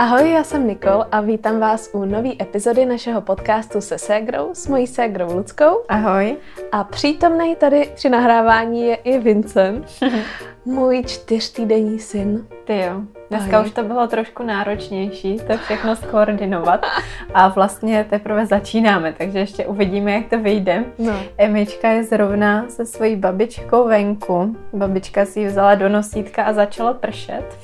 [0.00, 4.66] Ahoj, já jsem Nikol a vítám vás u nové epizody našeho podcastu se ségrou, s
[4.68, 5.82] mojí ségrou Luckou.
[5.88, 6.36] Ahoj.
[6.72, 9.86] A přítomný tady při nahrávání je i Vincent,
[10.64, 12.46] můj čtyřtýdenní syn.
[12.64, 13.19] Ty jo.
[13.30, 13.66] Dneska Ahoj.
[13.66, 16.86] už to bylo trošku náročnější, to všechno skoordinovat
[17.34, 20.84] a vlastně teprve začínáme, takže ještě uvidíme, jak to vyjde.
[20.98, 21.12] No.
[21.38, 24.56] Emička je zrovna se svojí babičkou venku.
[24.72, 27.58] Babička si ji vzala do nosítka a začalo pršet.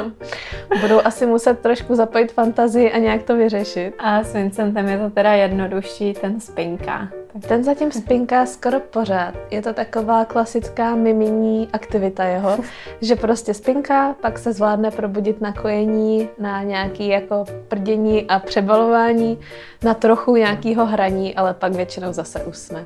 [0.80, 3.94] Budou asi muset trošku zapojit fantazii a nějak to vyřešit.
[3.98, 7.08] A s Vincentem je to teda jednodušší, ten spinká.
[7.40, 9.34] Ten zatím spinká skoro pořád.
[9.50, 12.58] Je to taková klasická mimení aktivita jeho,
[13.00, 19.38] že prostě spinká, pak se zvládne probudit na kojení, na nějaký jako prdění a přebalování,
[19.82, 22.84] na trochu nějakého hraní, ale pak většinou zase usne.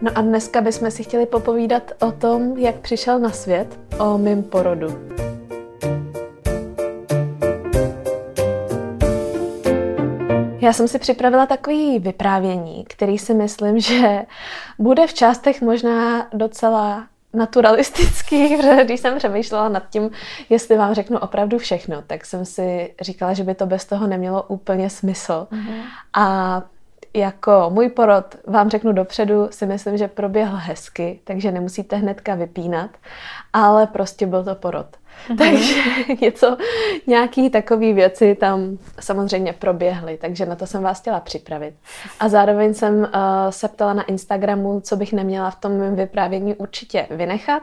[0.00, 4.42] No a dneska bychom si chtěli popovídat o tom, jak přišel na svět, o mým
[4.42, 4.98] porodu.
[10.60, 14.22] Já jsem si připravila takový vyprávění, který si myslím, že
[14.78, 20.10] bude v částech možná docela naturalistický, protože když jsem přemýšlela nad tím,
[20.50, 24.42] jestli vám řeknu opravdu všechno, tak jsem si říkala, že by to bez toho nemělo
[24.42, 25.46] úplně smysl.
[25.50, 25.82] Mm-hmm.
[26.14, 26.62] A
[27.14, 32.90] jako můj porod, vám řeknu dopředu, si myslím, že proběhl hezky, takže nemusíte hnedka vypínat,
[33.52, 34.86] ale prostě byl to porod.
[35.38, 35.82] Takže
[36.20, 36.56] něco,
[37.06, 41.74] nějaký takové věci tam samozřejmě proběhly, takže na to jsem vás chtěla připravit.
[42.20, 43.08] A zároveň jsem uh,
[43.50, 47.62] se ptala na Instagramu, co bych neměla v tom mém vyprávění určitě vynechat.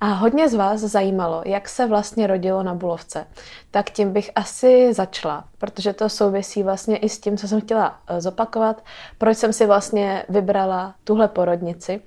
[0.00, 3.26] A hodně z vás zajímalo, jak se vlastně rodilo na Bulovce.
[3.70, 7.88] Tak tím bych asi začala, protože to souvisí vlastně i s tím, co jsem chtěla
[8.10, 8.84] uh, zopakovat,
[9.18, 12.00] proč jsem si vlastně vybrala tuhle porodnici.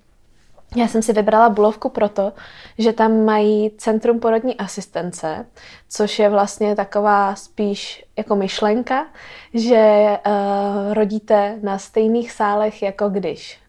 [0.76, 2.34] Já jsem si vybrala Bulovku proto,
[2.78, 5.46] že tam mají Centrum porodní asistence,
[5.90, 9.08] což je vlastně taková spíš jako myšlenka,
[9.54, 13.60] že uh, rodíte na stejných sálech, jako když.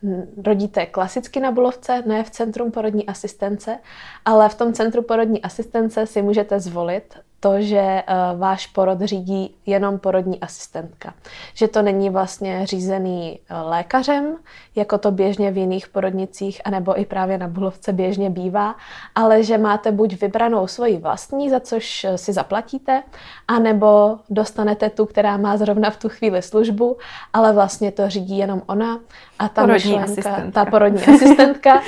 [0.47, 3.78] Rodíte klasicky na Bulovce, ne v Centrum porodní asistence,
[4.25, 9.55] ale v tom Centru porodní asistence si můžete zvolit to, že uh, váš porod řídí
[9.67, 11.15] jenom porodní asistentka.
[11.55, 14.37] Že to není vlastně řízený uh, lékařem,
[14.77, 18.75] jako to běžně v jiných porodnicích, anebo i právě na Bulovce běžně bývá,
[19.15, 23.03] ale že máte buď vybranou svoji vlastní, za což uh, si zaplatíte,
[23.49, 26.97] anebo dostanete tu, která má zrovna v tu chvíli službu,
[27.33, 28.99] ale vlastně to řídí jenom ona
[29.39, 30.65] a ta porodní myšlenka, asistentka.
[30.65, 31.81] ta porodní asistentka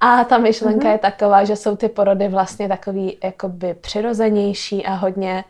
[0.00, 0.92] a ta myšlenka mm-hmm.
[0.92, 5.44] je taková, že jsou ty porody vlastně takový jakoby přirozenější a hodně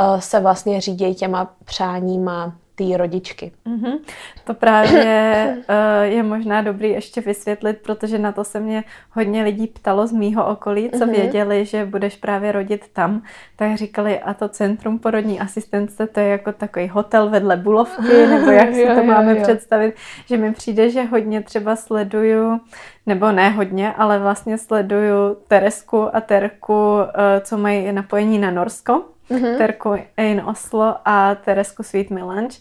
[0.00, 3.52] uh, se vlastně řídí těma přáníma té rodičky.
[3.66, 3.98] Mm-hmm.
[4.44, 9.66] To právě uh, je možná dobrý ještě vysvětlit, protože na to se mě hodně lidí
[9.66, 11.10] ptalo z mýho okolí, co mm-hmm.
[11.10, 13.22] věděli, že budeš právě rodit tam,
[13.56, 18.50] tak říkali, a to Centrum porodní asistence, to je jako takový hotel vedle Bulovky, nebo
[18.50, 19.42] jak si to máme jo, jo.
[19.42, 19.94] představit,
[20.26, 22.60] že mi přijde, že hodně třeba sleduju,
[23.06, 27.04] nebo ne hodně, ale vlastně sleduju Teresku a Terku, uh,
[27.40, 29.58] co mají napojení na Norsko mm-hmm.
[29.58, 32.58] Terku in Oslo a Teresku Sweet Melange.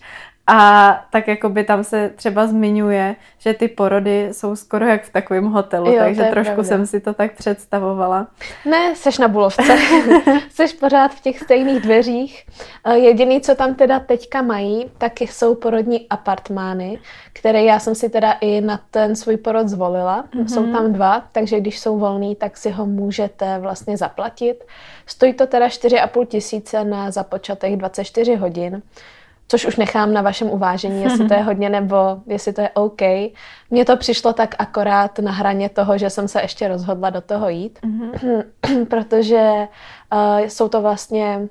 [0.49, 5.11] A tak jako by tam se třeba zmiňuje, že ty porody jsou skoro jak v
[5.11, 6.63] takovém hotelu, jo, takže trošku pravda.
[6.63, 8.27] jsem si to tak představovala.
[8.65, 9.77] Ne, seš na Bulovce.
[10.49, 12.45] seš pořád v těch stejných dveřích.
[12.85, 16.99] Eh, jediný, co tam teda teďka mají, tak jsou porodní apartmány,
[17.33, 20.23] které já jsem si teda i na ten svůj porod zvolila.
[20.23, 20.45] Mm-hmm.
[20.45, 24.63] Jsou tam dva, takže když jsou volný, tak si ho můžete vlastně zaplatit.
[25.05, 28.81] Stojí to teda 4,5 tisíce na započatých 24 hodin
[29.47, 33.01] což už nechám na vašem uvážení, jestli to je hodně nebo jestli to je OK.
[33.69, 37.49] Mně to přišlo tak akorát na hraně toho, že jsem se ještě rozhodla do toho
[37.49, 38.43] jít, mm-hmm.
[38.89, 39.67] protože
[40.13, 41.47] uh, jsou to vlastně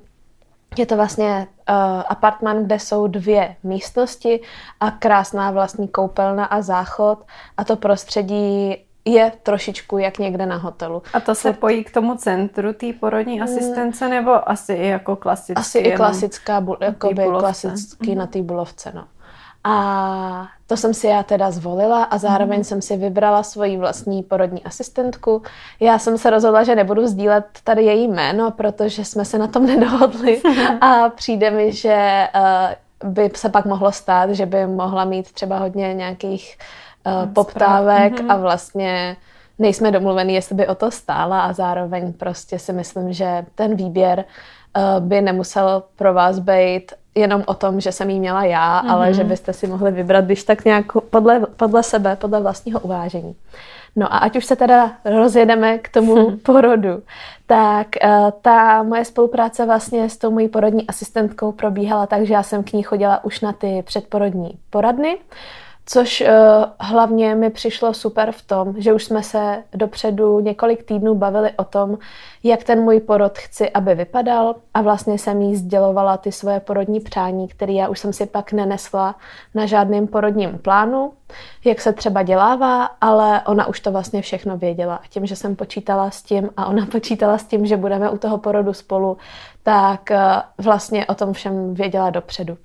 [0.77, 1.75] je to vlastně uh,
[2.07, 4.41] apartman, kde jsou dvě místnosti
[4.79, 7.25] a krásná vlastní koupelna a záchod
[7.57, 8.75] a to prostředí
[9.07, 11.03] je trošičku jak někde na hotelu.
[11.13, 13.43] A to se pojí k tomu centru té porodní mm.
[13.43, 15.61] asistence, nebo asi i jako klasický?
[15.61, 18.17] Asi i klasická, jakoby klasický mm.
[18.17, 19.03] na té bulovce, no.
[19.63, 22.63] A to jsem si já teda zvolila a zároveň mm.
[22.63, 25.41] jsem si vybrala svoji vlastní porodní asistentku.
[25.79, 29.65] Já jsem se rozhodla, že nebudu sdílet tady její jméno, protože jsme se na tom
[29.67, 30.41] nedohodli
[30.81, 32.27] a přijde mi, že
[33.03, 36.86] uh, by se pak mohlo stát, že by mohla mít třeba hodně nějakých uh,
[37.33, 38.31] poptávek mm-hmm.
[38.31, 39.17] a vlastně
[39.59, 44.25] nejsme domluvený, jestli by o to stála a zároveň prostě si myslím, že ten výběr
[44.77, 48.91] uh, by nemusel pro vás být jenom o tom, že jsem jí měla já, mm-hmm.
[48.91, 53.35] ale že byste si mohli vybrat, když tak nějak podle, podle sebe, podle vlastního uvážení.
[53.95, 57.01] No a ať už se teda rozjedeme k tomu porodu,
[57.45, 62.43] tak uh, ta moje spolupráce vlastně s tou mojí porodní asistentkou probíhala tak, že já
[62.43, 65.17] jsem k ní chodila už na ty předporodní poradny,
[65.89, 66.27] Což uh,
[66.79, 71.63] hlavně mi přišlo super v tom, že už jsme se dopředu několik týdnů bavili o
[71.63, 71.97] tom,
[72.43, 76.99] jak ten můj porod chci, aby vypadal a vlastně jsem jí sdělovala ty svoje porodní
[76.99, 79.15] přání, které já už jsem si pak nenesla
[79.55, 81.13] na žádném porodním plánu,
[81.65, 84.95] jak se třeba dělává, ale ona už to vlastně všechno věděla.
[84.95, 88.17] A tím, že jsem počítala s tím a ona počítala s tím, že budeme u
[88.17, 89.17] toho porodu spolu,
[89.63, 90.17] tak uh,
[90.65, 92.57] vlastně o tom všem věděla dopředu.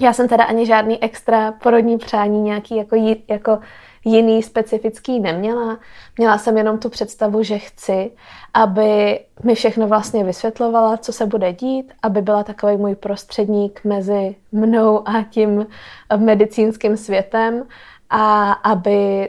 [0.00, 2.96] Já jsem teda ani žádný extra porodní přání nějaký jako,
[3.28, 3.58] jako
[4.04, 5.78] jiný specifický neměla.
[6.18, 8.10] Měla jsem jenom tu představu, že chci,
[8.54, 14.36] aby mi všechno vlastně vysvětlovala, co se bude dít, aby byla takový můj prostředník mezi
[14.52, 15.66] mnou a tím
[16.16, 17.66] medicínským světem
[18.10, 19.28] a aby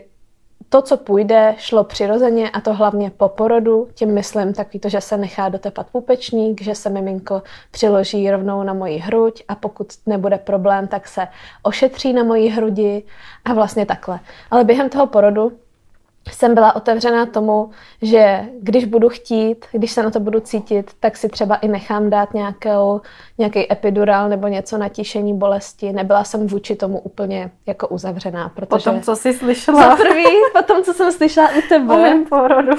[0.69, 3.87] to, co půjde, šlo přirozeně a to hlavně po porodu.
[3.93, 8.73] Tím myslím takový to, že se nechá dotepat pupečník, že se miminko přiloží rovnou na
[8.73, 11.27] moji hruď a pokud nebude problém, tak se
[11.63, 13.03] ošetří na moji hrudi
[13.45, 14.19] a vlastně takhle.
[14.51, 15.51] Ale během toho porodu
[16.31, 17.69] jsem byla otevřená tomu,
[18.01, 22.09] že když budu chtít, když se na to budu cítit, tak si třeba i nechám
[22.09, 23.01] dát nějakou,
[23.37, 25.93] nějaký epidural nebo něco na tišení bolesti.
[25.93, 28.49] Nebyla jsem vůči tomu úplně jako uzavřená.
[28.49, 29.89] Protože potom, co jsi slyšela.
[29.89, 31.93] Za prvý, potom, co jsem slyšela u tebe.
[31.93, 32.71] O mém porodu.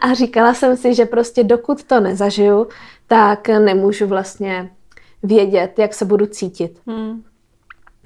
[0.00, 2.68] A říkala jsem si, že prostě dokud to nezažiju,
[3.06, 4.70] tak nemůžu vlastně
[5.22, 6.80] vědět, jak se budu cítit.
[6.86, 7.22] Hmm.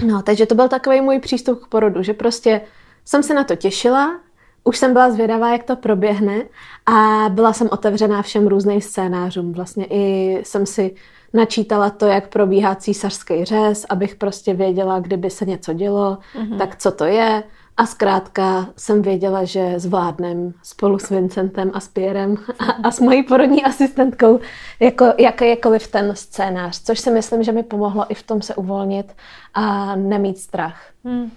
[0.06, 2.60] No, takže to byl takový můj přístup k porodu, že prostě
[3.04, 4.20] jsem se na to těšila,
[4.64, 6.43] už jsem byla zvědavá, jak to proběhne
[6.87, 9.52] a byla jsem otevřená všem různým scénářům.
[9.52, 10.94] Vlastně i jsem si
[11.32, 16.58] načítala to, jak probíhá císařský řez, abych prostě věděla, kdyby se něco dělo, mm-hmm.
[16.58, 17.43] tak co to je.
[17.76, 23.00] A zkrátka jsem věděla, že zvládnem spolu s Vincentem a s Pierrem a, a s
[23.00, 24.40] mojí porodní asistentkou
[24.81, 29.12] jako, jakýkoliv ten scénář, což si myslím, že mi pomohlo i v tom se uvolnit
[29.55, 30.82] a nemít strach.
[31.05, 31.31] Mm.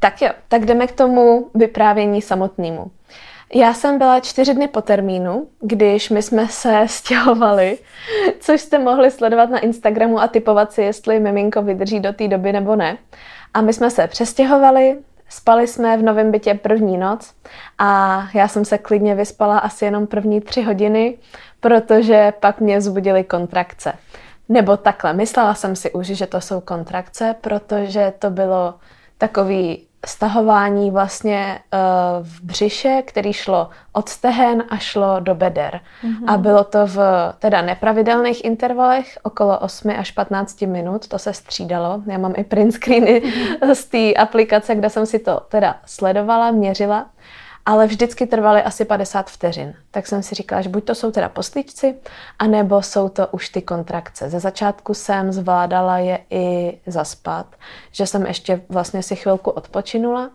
[0.00, 2.90] Tak jo, tak jdeme k tomu vyprávění samotnému.
[3.54, 7.78] Já jsem byla čtyři dny po termínu, když my jsme se stěhovali,
[8.40, 12.52] což jste mohli sledovat na Instagramu a typovat si, jestli miminko vydrží do té doby
[12.52, 12.98] nebo ne.
[13.54, 14.98] A my jsme se přestěhovali,
[15.28, 17.34] spali jsme v novém bytě první noc
[17.78, 21.18] a já jsem se klidně vyspala asi jenom první tři hodiny,
[21.60, 23.92] protože pak mě zbudily kontrakce.
[24.48, 28.74] Nebo takhle, myslela jsem si už, že to jsou kontrakce, protože to bylo
[29.18, 35.80] takový stahování vlastně uh, v břiše, který šlo od stehen a šlo do beder.
[36.02, 36.32] Mm-hmm.
[36.32, 36.98] A bylo to v
[37.38, 42.02] teda nepravidelných intervalech, okolo 8 až 15 minut, to se střídalo.
[42.06, 43.72] Já mám i print screeny mm-hmm.
[43.74, 47.06] z té aplikace, kde jsem si to teda sledovala, měřila
[47.68, 49.74] ale vždycky trvaly asi 50 vteřin.
[49.90, 51.94] Tak jsem si říkala, že buď to jsou teda poslíčci,
[52.38, 54.30] anebo jsou to už ty kontrakce.
[54.30, 57.46] Ze začátku jsem zvládala je i zaspat,
[57.92, 60.30] že jsem ještě vlastně si chvilku odpočinula.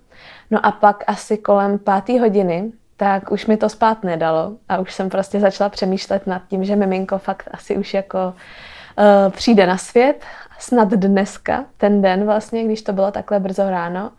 [0.52, 4.94] No a pak asi kolem páté hodiny, tak už mi to spát nedalo a už
[4.94, 9.78] jsem prostě začala přemýšlet nad tím, že miminko fakt asi už jako uh, přijde na
[9.78, 10.26] svět,
[10.60, 14.12] snad dneska, ten den vlastně, když to bylo takhle brzo ráno.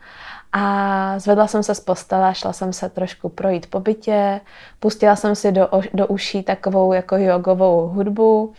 [0.56, 4.40] A zvedla jsem se z postele, šla jsem se trošku projít po bytě,
[4.80, 8.52] pustila jsem si do, do uší takovou jako jogovou hudbu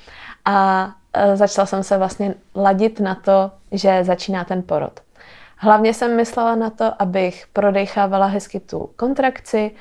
[0.45, 4.99] a e, začala jsem se vlastně ladit na to, že začíná ten porod.
[5.57, 9.71] Hlavně jsem myslela na to, abych prodechávala hezky tu kontrakci,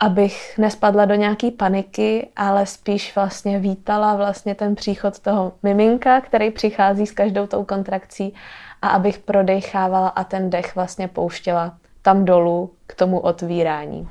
[0.00, 6.50] abych nespadla do nějaký paniky, ale spíš vlastně vítala vlastně ten příchod toho miminka, který
[6.50, 8.34] přichází s každou tou kontrakcí
[8.82, 14.08] a abych prodechávala a ten dech vlastně pouštěla tam dolů k tomu otvírání.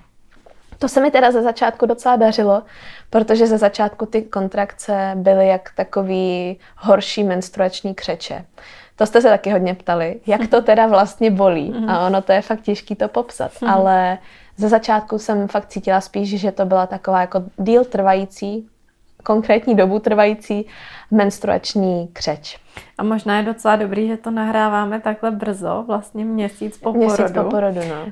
[0.80, 2.63] To se mi teda ze začátku docela dařilo,
[3.10, 8.46] protože ze začátku ty kontrakce byly jak takový horší menstruační křeče.
[8.96, 11.70] To jste se taky hodně ptali, jak to teda vlastně bolí.
[11.72, 11.90] Mhm.
[11.90, 13.72] A ono to je fakt těžké to popsat, mhm.
[13.72, 14.18] ale
[14.58, 18.68] ze začátku jsem fakt cítila spíš, že to byla taková jako díl trvající,
[19.24, 20.66] konkrétní dobu trvající
[21.12, 22.60] menstruační křeč.
[22.98, 27.44] A možná je docela dobrý, že to nahráváme takhle brzo, vlastně měsíc po měsíc porodu.
[27.44, 28.04] po porodu, no.
[28.04, 28.12] Uh,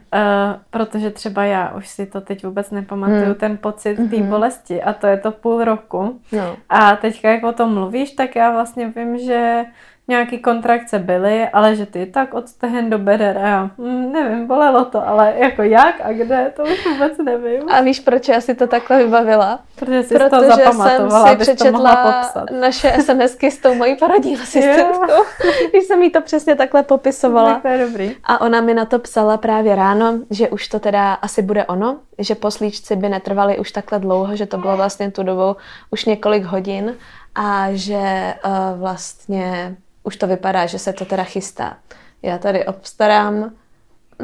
[0.70, 3.36] protože třeba já už si to teď vůbec nepamatuju, hmm.
[3.36, 4.30] ten pocit té hmm.
[4.30, 6.20] bolesti a to je to půl roku.
[6.32, 6.58] No.
[6.70, 9.66] A teďka, jak o tom mluvíš, tak já vlastně vím, že
[10.10, 14.48] nějaký kontrakce byly, ale že ty tak od stehen do beder a já, hm, nevím,
[14.48, 17.70] bolelo to, ale jako jak a kde, to už vůbec nevím.
[17.70, 19.60] A víš, proč já si to takhle vybavila?
[19.76, 24.38] Protože jsi Protože to zapamatovala, jsem si přečetla to naše SMSky s tou mojí porodní
[24.38, 25.24] asistentkou,
[25.70, 27.54] když jsem jí to přesně takhle popisovala.
[27.54, 28.16] Tak to je dobrý.
[28.24, 31.98] A ona mi na to psala právě ráno, že už to teda asi bude ono,
[32.18, 35.56] že poslíčci by netrvali už takhle dlouho, že to bylo vlastně tu dobu
[35.92, 36.96] už několik hodin
[37.36, 41.78] a že uh, vlastně už to vypadá, že se to teda chystá.
[42.22, 43.52] Já tady obstarám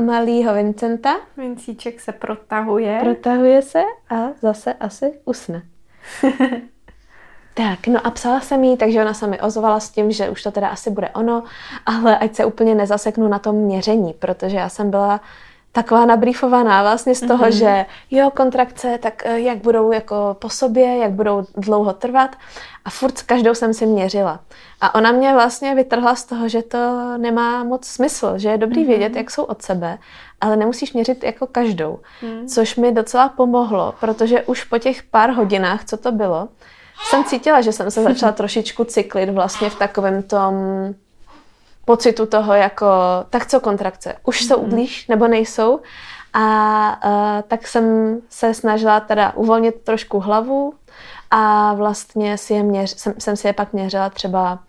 [0.06, 1.16] malýho Vincenta.
[1.38, 3.00] Vincíček se protahuje.
[3.02, 5.62] Protahuje se a zase asi usne.
[7.54, 10.44] tak, no a psala jsem jí, takže ona se mi ozvala s tím, že už
[10.44, 11.44] to teda asi bude ono,
[11.86, 15.22] ale ať se úplně nezaseknu na tom měření, protože já jsem byla
[15.76, 17.58] taková nabrýfovaná vlastně z toho, mm-hmm.
[17.58, 22.36] že jo, kontrakce, tak eh, jak budou jako po sobě, jak budou dlouho trvat
[22.86, 24.40] a furt s každou jsem si měřila.
[24.82, 26.78] A ona mě vlastně vytrhla z toho, že to
[27.18, 28.88] nemá moc smysl, že je dobrý mm-hmm.
[28.88, 29.98] vědět, jak jsou od sebe,
[30.42, 32.00] ale nemusíš měřit jako každou.
[32.22, 32.48] Mm.
[32.48, 36.48] Což mi docela pomohlo, protože už po těch pár hodinách, co to bylo,
[37.04, 40.54] jsem cítila, že jsem se začala trošičku cyklit vlastně v takovém tom
[41.86, 42.86] pocitu toho jako,
[43.30, 44.70] tak co kontrakce, už jsou mm-hmm.
[44.70, 45.80] blíž nebo nejsou.
[46.34, 50.74] A uh, tak jsem se snažila teda uvolnit trošku hlavu
[51.32, 54.60] a vlastně si je měř, jsem, jsem si je pak měřila třeba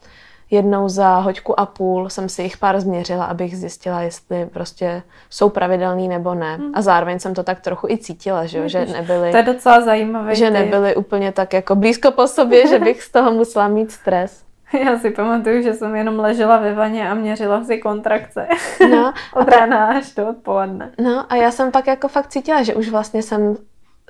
[0.50, 5.48] jednou za hoďku a půl jsem si jich pár změřila, abych zjistila, jestli prostě jsou
[5.48, 6.56] pravidelný nebo ne.
[6.56, 6.72] Hmm.
[6.74, 9.30] A zároveň jsem to tak trochu i cítila, že, jo, že nebyly...
[9.30, 10.34] To je docela zajímavé.
[10.34, 14.44] Že nebyly úplně tak jako blízko po sobě, že bych z toho musela mít stres.
[14.84, 18.48] Já si pamatuju, že jsem jenom ležela ve vaně a měřila si kontrakce.
[18.90, 20.90] No, Od rána až do odpoledne.
[20.98, 23.56] No a já jsem pak jako fakt cítila, že už vlastně jsem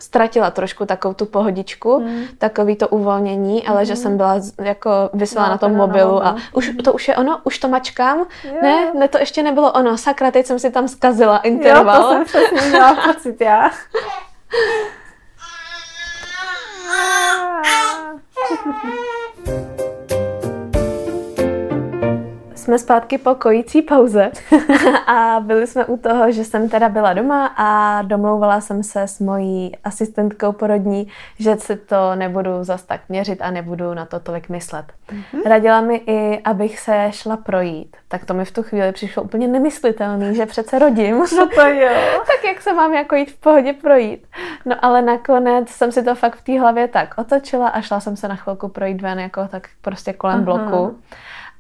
[0.01, 2.23] ztratila trošku takovou tu pohodičku, mm.
[2.39, 3.85] takový to uvolnění, ale mm.
[3.85, 7.41] že jsem byla jako vysela no, na tom mobilu a už to už je ono,
[7.45, 8.19] už to mačkám.
[8.19, 8.53] Jo.
[8.63, 9.99] Ne, ne, to ještě nebylo ono.
[9.99, 12.03] Sakra, teď jsem si tam zkazila interval.
[12.03, 13.71] Jo, to jsem přesně měla pocit já.
[22.67, 24.31] jsme zpátky po kojící pauze
[25.07, 29.21] a byli jsme u toho, že jsem teda byla doma a domlouvala jsem se s
[29.21, 31.09] mojí asistentkou porodní,
[31.39, 34.85] že si to nebudu zas tak měřit a nebudu na to tolik myslet.
[35.09, 35.49] Mm-hmm.
[35.49, 37.97] Radila mi i, abych se šla projít.
[38.09, 41.19] Tak to mi v tu chvíli přišlo úplně nemyslitelný, že přece rodím.
[41.19, 41.91] No to jo.
[42.27, 44.27] tak jak se mám jako jít v pohodě projít.
[44.65, 48.17] No ale nakonec jsem si to fakt v té hlavě tak otočila a šla jsem
[48.17, 50.45] se na chvilku projít ven jako tak prostě kolem Aha.
[50.45, 50.99] bloku.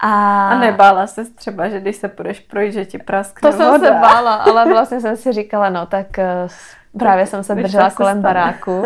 [0.00, 0.49] A...
[0.49, 3.71] a nebála se třeba, že když se půjdeš projít, že ti praskne To voda.
[3.73, 6.50] jsem se bála, ale vlastně jsem si říkala, no tak uh,
[6.99, 8.23] právě jsem se držela kolem stane.
[8.35, 8.85] baráku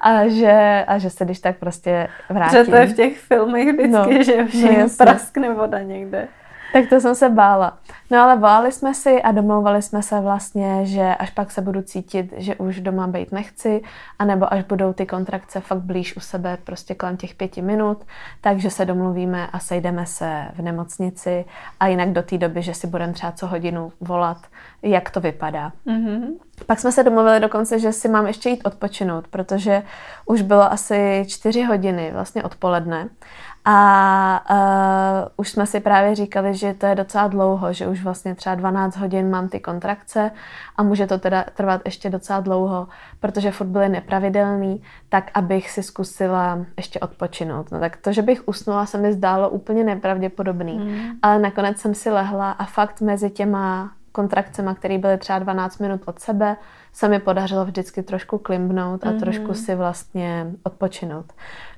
[0.00, 2.64] a že, a že se když tak prostě vrátím.
[2.64, 6.28] Že to je v těch filmech vždycky, no, že všem no praskne voda někde.
[6.74, 7.78] Tak to jsem se bála.
[8.10, 11.82] No ale volali jsme si a domlouvali jsme se vlastně, že až pak se budu
[11.82, 13.82] cítit, že už doma být nechci,
[14.18, 18.04] anebo až budou ty kontrakce fakt blíž u sebe, prostě kolem těch pěti minut,
[18.40, 21.44] takže se domluvíme a sejdeme se v nemocnici
[21.80, 24.38] a jinak do té doby, že si budeme třeba co hodinu volat,
[24.82, 25.72] jak to vypadá.
[25.86, 26.28] Mm-hmm.
[26.66, 29.82] Pak jsme se domluvili dokonce, že si mám ještě jít odpočinout, protože
[30.26, 33.08] už bylo asi čtyři hodiny vlastně odpoledne
[33.64, 38.34] a uh, už jsme si právě říkali, že to je docela dlouho, že už vlastně
[38.34, 40.30] třeba 12 hodin mám ty kontrakce
[40.76, 42.88] a může to teda trvat ještě docela dlouho,
[43.20, 47.70] protože furt byly nepravidelný, tak abych si zkusila ještě odpočinout.
[47.70, 51.10] No tak to, že bych usnula, se mi zdálo úplně nepravděpodobný, mm.
[51.22, 56.00] ale nakonec jsem si lehla a fakt mezi těma kontrakcemi, které byly třeba 12 minut
[56.04, 56.56] od sebe,
[56.92, 59.20] se mi podařilo vždycky trošku klimbnout a mm-hmm.
[59.20, 61.32] trošku si vlastně odpočinout.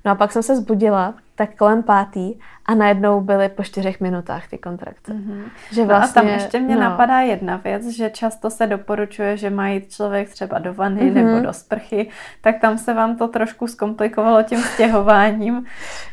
[0.05, 2.35] No a pak jsem se zbudila tak kolem pátý
[2.67, 5.13] a najednou byly po čtyřech minutách ty kontrakce.
[5.13, 5.43] Mm-hmm.
[5.73, 6.81] Že vlastně, no a tam vlastně, ještě mě no.
[6.81, 11.15] napadá jedna věc, že často se doporučuje, že mají člověk třeba do vany mm-hmm.
[11.15, 12.09] nebo do sprchy,
[12.41, 15.65] tak tam se vám to trošku zkomplikovalo tím stěhováním,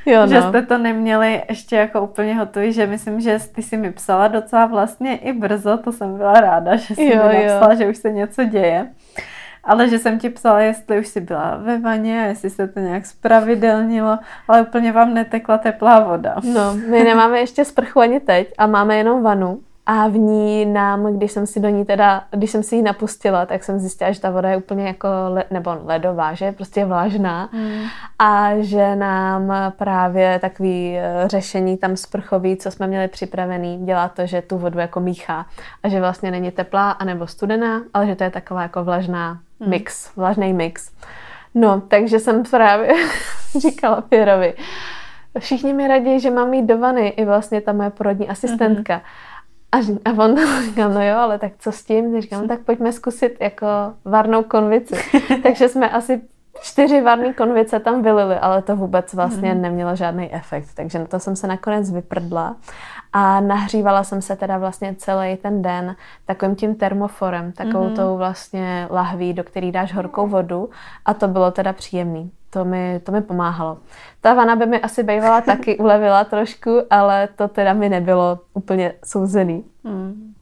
[0.05, 0.27] jo, no.
[0.27, 4.27] že jste to neměli ještě jako úplně hotový, že myslím, že ty si mi psala
[4.27, 7.77] docela vlastně i brzo, to jsem byla ráda, že jsi jo, mi napsala, jo.
[7.77, 8.87] že už se něco děje.
[9.63, 13.05] Ale že jsem ti psala, jestli už jsi byla ve vaně, jestli se to nějak
[13.05, 16.35] spravidelnilo, ale úplně vám netekla teplá voda.
[16.53, 19.59] No, my nemáme ještě sprchu ani teď a máme jenom vanu.
[19.85, 23.45] A v ní nám, když jsem si do ní teda, když jsem si ji napustila,
[23.45, 26.85] tak jsem zjistila, že ta voda je úplně jako, le, nebo ledová, že je prostě
[26.85, 27.49] vlažná.
[27.53, 27.81] Mm.
[28.19, 34.25] A že nám právě takový eh, řešení tam sprchový, co jsme měli připravený, dělá to,
[34.25, 35.45] že tu vodu jako míchá.
[35.83, 39.39] A že vlastně není teplá anebo studená, ale že to je taková jako vlažná.
[39.59, 40.91] Mix, vlažný mix.
[41.55, 42.93] No, takže jsem právě
[43.59, 44.53] říkala Pěrovi,
[45.39, 48.97] všichni mi radí, že mám jít do vany, i vlastně ta moje porodní asistentka.
[48.97, 49.99] Mm-hmm.
[50.05, 52.21] A, a on říkal, no jo, ale tak co s tím?
[52.21, 53.67] Říkám, no tak pojďme zkusit jako
[54.05, 54.95] varnou konvici.
[55.43, 56.21] Takže jsme asi
[56.61, 59.61] čtyři varné konvice tam vylili, ale to vůbec vlastně mm.
[59.61, 60.67] nemělo žádný efekt.
[60.75, 62.55] Takže na to jsem se nakonec vyprdla
[63.13, 67.95] a nahřívala jsem se teda vlastně celý ten den takovým tím termoforem, takovou mm.
[67.95, 70.69] tou vlastně lahví, do který dáš horkou vodu
[71.05, 72.31] a to bylo teda příjemný.
[72.49, 73.77] To mi, to mi pomáhalo.
[74.21, 78.93] Ta vana by mi asi bývala taky ulevila trošku, ale to teda mi nebylo úplně
[79.05, 79.63] souzený.
[79.83, 80.33] Mm.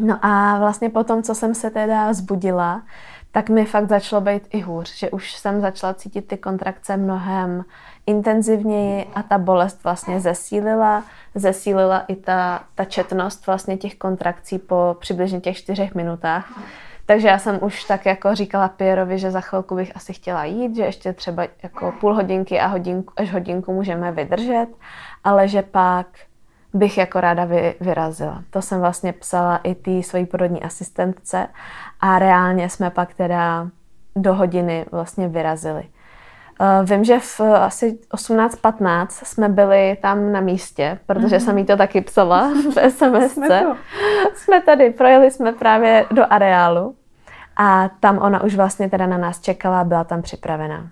[0.00, 2.82] No a vlastně potom, co jsem se teda zbudila,
[3.32, 7.64] tak mi fakt začalo být i hůř, že už jsem začala cítit ty kontrakce mnohem
[8.10, 11.04] intenzivněji a ta bolest vlastně zesílila.
[11.34, 16.52] Zesílila i ta, ta četnost vlastně těch kontrakcí po přibližně těch čtyřech minutách.
[17.06, 20.76] Takže já jsem už tak jako říkala Pierovi, že za chvilku bych asi chtěla jít,
[20.76, 24.66] že ještě třeba jako půl hodinky a hodinku, až hodinku můžeme vydržet,
[25.24, 26.06] ale že pak
[26.74, 28.42] bych jako ráda vy, vyrazila.
[28.50, 31.46] To jsem vlastně psala i té svojí porodní asistentce
[32.00, 33.68] a reálně jsme pak teda
[34.16, 35.84] do hodiny vlastně vyrazili.
[36.60, 41.44] Uh, vím, že v asi 18.15 jsme byli tam na místě, protože mm-hmm.
[41.44, 43.32] jsem jí to taky psala v SMS.
[43.32, 43.76] jsme,
[44.34, 46.94] jsme tady, projeli jsme právě do areálu
[47.56, 50.90] a tam ona už vlastně teda na nás čekala a byla tam připravená.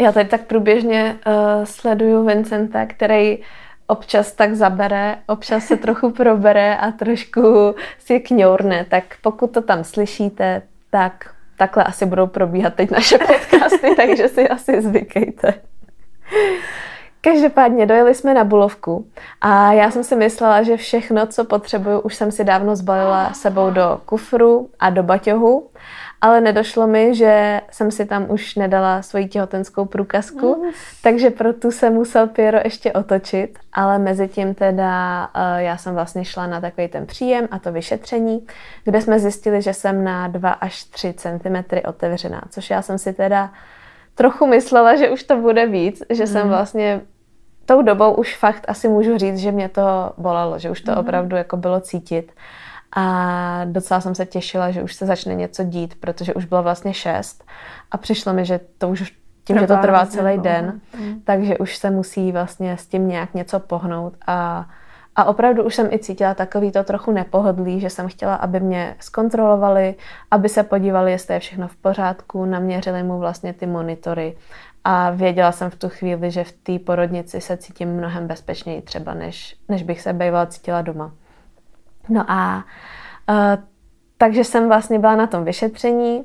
[0.00, 3.38] Já tady tak průběžně uh, sleduju Vincenta, který
[3.86, 8.84] občas tak zabere, občas se trochu probere a trošku si kňourne.
[8.84, 14.48] Tak pokud to tam slyšíte, tak takhle asi budou probíhat teď naše podcasty, takže si
[14.48, 15.54] asi zvykejte.
[17.20, 19.06] Každopádně dojeli jsme na Bulovku
[19.40, 23.70] a já jsem si myslela, že všechno, co potřebuju, už jsem si dávno zbalila sebou
[23.70, 25.70] do kufru a do baťohu
[26.20, 30.70] ale nedošlo mi, že jsem si tam už nedala svoji těhotenskou průkazku, mm.
[31.02, 35.94] takže pro tu se musel Piero ještě otočit, ale mezi tím teda uh, já jsem
[35.94, 38.46] vlastně šla na takový ten příjem a to vyšetření,
[38.84, 41.56] kde jsme zjistili, že jsem na 2 až 3 cm
[41.88, 43.52] otevřená, což já jsem si teda
[44.14, 46.26] trochu myslela, že už to bude víc, že mm.
[46.26, 46.48] jsem mhm.
[46.48, 47.00] vlastně
[47.66, 50.98] tou dobou už fakt asi můžu říct, že mě to bolelo, že už to mm.
[50.98, 52.32] opravdu jako bylo cítit.
[52.96, 56.94] A docela jsem se těšila, že už se začne něco dít, protože už bylo vlastně
[56.94, 57.44] šest
[57.90, 61.20] a přišlo mi, že to už tím, Trvá, že to trvá celý den, mm.
[61.24, 64.68] takže už se musí vlastně s tím nějak něco pohnout a
[65.16, 68.96] a opravdu už jsem i cítila takový to trochu nepohodlí, že jsem chtěla, aby mě
[69.00, 69.94] zkontrolovali,
[70.30, 74.36] aby se podívali, jestli je všechno v pořádku, naměřili mu vlastně ty monitory
[74.84, 79.14] a věděla jsem v tu chvíli, že v té porodnici se cítím mnohem bezpečněji třeba,
[79.14, 81.12] než, než bych se bývala cítila doma.
[82.10, 82.64] No a
[83.30, 83.62] uh,
[84.18, 86.24] takže jsem vlastně byla na tom vyšetření,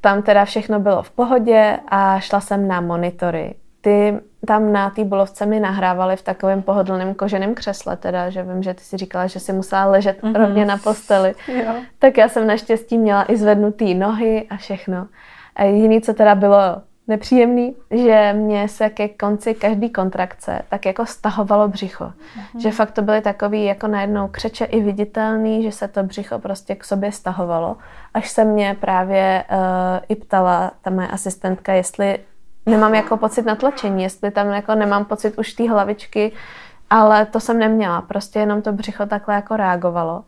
[0.00, 3.54] tam teda všechno bylo v pohodě a šla jsem na monitory.
[3.80, 8.62] Ty tam na té bolovce mi nahrávali v takovém pohodlném koženém křesle, teda, že vím,
[8.62, 10.38] že ty si říkala, že si musela ležet mm-hmm.
[10.38, 11.34] rovně na posteli.
[11.48, 11.74] Jo.
[11.98, 15.06] Tak já jsem naštěstí měla i zvednutý nohy a všechno.
[15.56, 21.06] A jediné, co teda bylo nepříjemný, že mě se ke konci každé kontrakce tak jako
[21.06, 22.04] stahovalo břicho.
[22.04, 22.60] Mm-hmm.
[22.60, 26.74] Že fakt to byly takový jako najednou křeče i viditelný, že se to břicho prostě
[26.74, 27.76] k sobě stahovalo.
[28.14, 29.56] Až se mě právě uh,
[30.08, 32.18] i ptala ta moje asistentka, jestli
[32.66, 36.32] nemám jako pocit natlačení, jestli tam jako nemám pocit už té hlavičky,
[36.90, 38.00] ale to jsem neměla.
[38.00, 40.24] Prostě jenom to břicho takhle jako reagovalo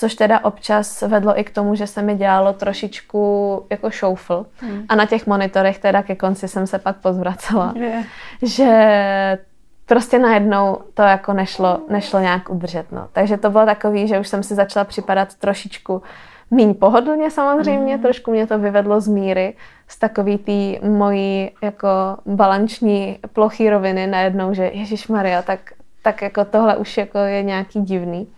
[0.00, 3.20] což teda občas vedlo i k tomu, že se mi dělalo trošičku
[3.70, 4.46] jako šoufl.
[4.56, 4.84] Hmm.
[4.88, 8.04] A na těch monitorech teda ke konci jsem se pak pozvracela, yeah.
[8.42, 9.38] že
[9.86, 12.92] prostě najednou to jako nešlo, nešlo nějak udržet.
[12.92, 13.08] No.
[13.12, 16.02] Takže to bylo takový, že už jsem si začala připadat trošičku
[16.50, 18.02] míň pohodlně samozřejmě, mm.
[18.02, 19.54] trošku mě to vyvedlo z míry,
[19.88, 21.88] z takový té mojí jako
[22.26, 25.60] balanční plochý roviny najednou, že Ježíš Maria, tak,
[26.02, 28.28] tak jako tohle už jako je nějaký divný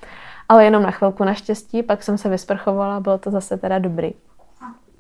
[0.53, 4.13] ale jenom na chvilku naštěstí, pak jsem se vysprchovala, bylo to zase teda dobrý.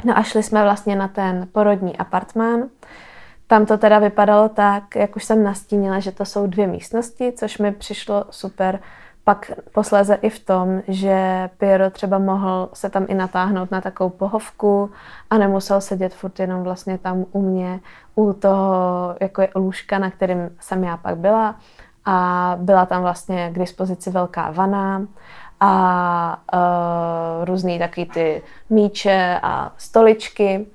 [0.04, 2.62] No a šli jsme vlastně na ten porodní apartmán.
[3.46, 7.58] Tam to teda vypadalo tak, jak už jsem nastínila, že to jsou dvě místnosti, což
[7.58, 8.78] mi přišlo super.
[9.24, 14.10] Pak posléze i v tom, že Piero třeba mohl se tam i natáhnout na takovou
[14.10, 14.90] pohovku
[15.30, 17.80] a nemusel sedět furt jenom vlastně tam u mě,
[18.14, 21.56] u toho jako je lůžka, na kterým jsem já pak byla.
[22.04, 25.06] A byla tam vlastně k dispozici velká vana
[25.64, 30.66] a uh, různý taky ty míče a stoličky.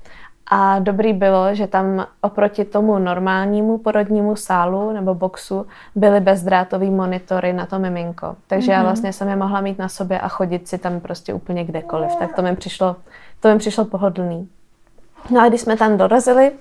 [0.52, 7.54] A dobrý bylo, že tam oproti tomu normálnímu porodnímu sálu nebo boxu byly bezdrátový monitory
[7.54, 8.36] na to miminko.
[8.48, 8.74] Takže mm-hmm.
[8.74, 8.86] já mhm.
[8.86, 12.16] vlastně jsem je mohla mít na sobě a chodit si tam prostě úplně kdekoliv.
[12.16, 12.96] Tak to mi přišlo,
[13.40, 14.50] to mi přišlo pohodlný.
[15.30, 16.52] No a když jsme tam dorazili,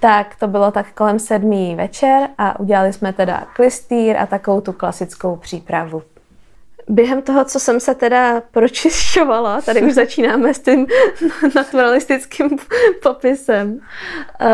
[0.00, 4.72] tak to bylo tak kolem sedmý večer a udělali jsme teda klistýr a takovou tu
[4.72, 6.02] klasickou přípravu.
[6.90, 10.86] Během toho, co jsem se teda pročišťovala, tady už začínáme s tím
[11.54, 12.50] naturalistickým
[13.02, 14.48] popisem, uh,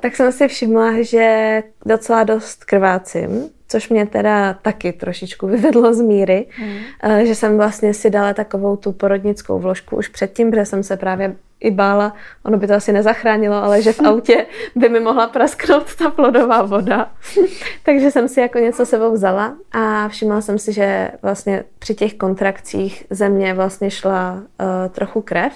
[0.00, 6.00] tak jsem si všimla, že docela dost krvácím, což mě teda taky trošičku vyvedlo z
[6.00, 7.26] míry, mm.
[7.26, 11.36] že jsem vlastně si dala takovou tu porodnickou vložku už předtím, protože jsem se právě
[11.62, 14.46] i bála, ono by to asi nezachránilo, ale že v autě
[14.76, 17.10] by mi mohla prasknout ta plodová voda.
[17.82, 22.14] Takže jsem si jako něco sebou vzala a všimla jsem si, že vlastně při těch
[22.14, 25.52] kontrakcích ze mě vlastně šla uh, trochu krev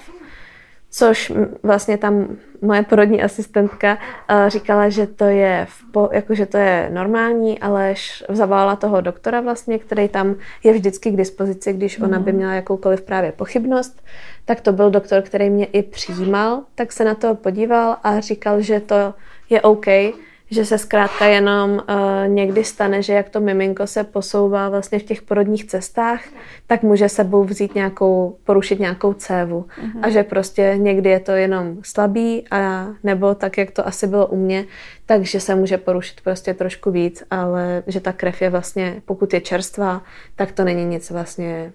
[0.91, 6.47] což vlastně tam moje porodní asistentka uh, říkala, že to je v po, jako, že
[6.47, 7.95] to je normální, ale
[8.29, 12.37] zavolala toho doktora vlastně, který tam je vždycky k dispozici, když ona by mhm.
[12.37, 14.03] měla jakoukoliv právě pochybnost,
[14.45, 18.61] tak to byl doktor, který mě i přijímal, tak se na to podíval a říkal,
[18.61, 19.15] že to
[19.51, 19.87] je OK,
[20.51, 21.81] že se zkrátka jenom uh,
[22.27, 26.21] někdy stane, že jak to miminko se posouvá vlastně v těch porodních cestách,
[26.67, 29.63] tak může sebou vzít nějakou, porušit nějakou cévu.
[29.63, 30.01] Mm-hmm.
[30.03, 34.27] A že prostě někdy je to jenom slabý, a nebo tak, jak to asi bylo
[34.27, 34.65] u mě,
[35.07, 39.41] takže se může porušit prostě trošku víc, ale že ta krev je vlastně, pokud je
[39.41, 40.03] čerstvá,
[40.37, 41.73] tak to není nic vlastně,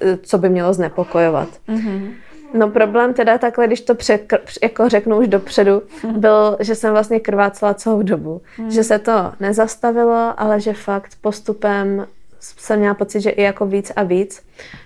[0.00, 1.48] eh, co by mělo znepokojovat.
[1.68, 2.12] Mm-hmm.
[2.54, 5.82] No problém teda takhle, když to překr, jako řeknu už dopředu,
[6.16, 8.42] byl, že jsem vlastně krvácela celou dobu.
[8.56, 8.70] Hmm.
[8.70, 12.06] Že se to nezastavilo, ale že fakt postupem
[12.42, 14.42] jsem měla pocit, že i jako víc a víc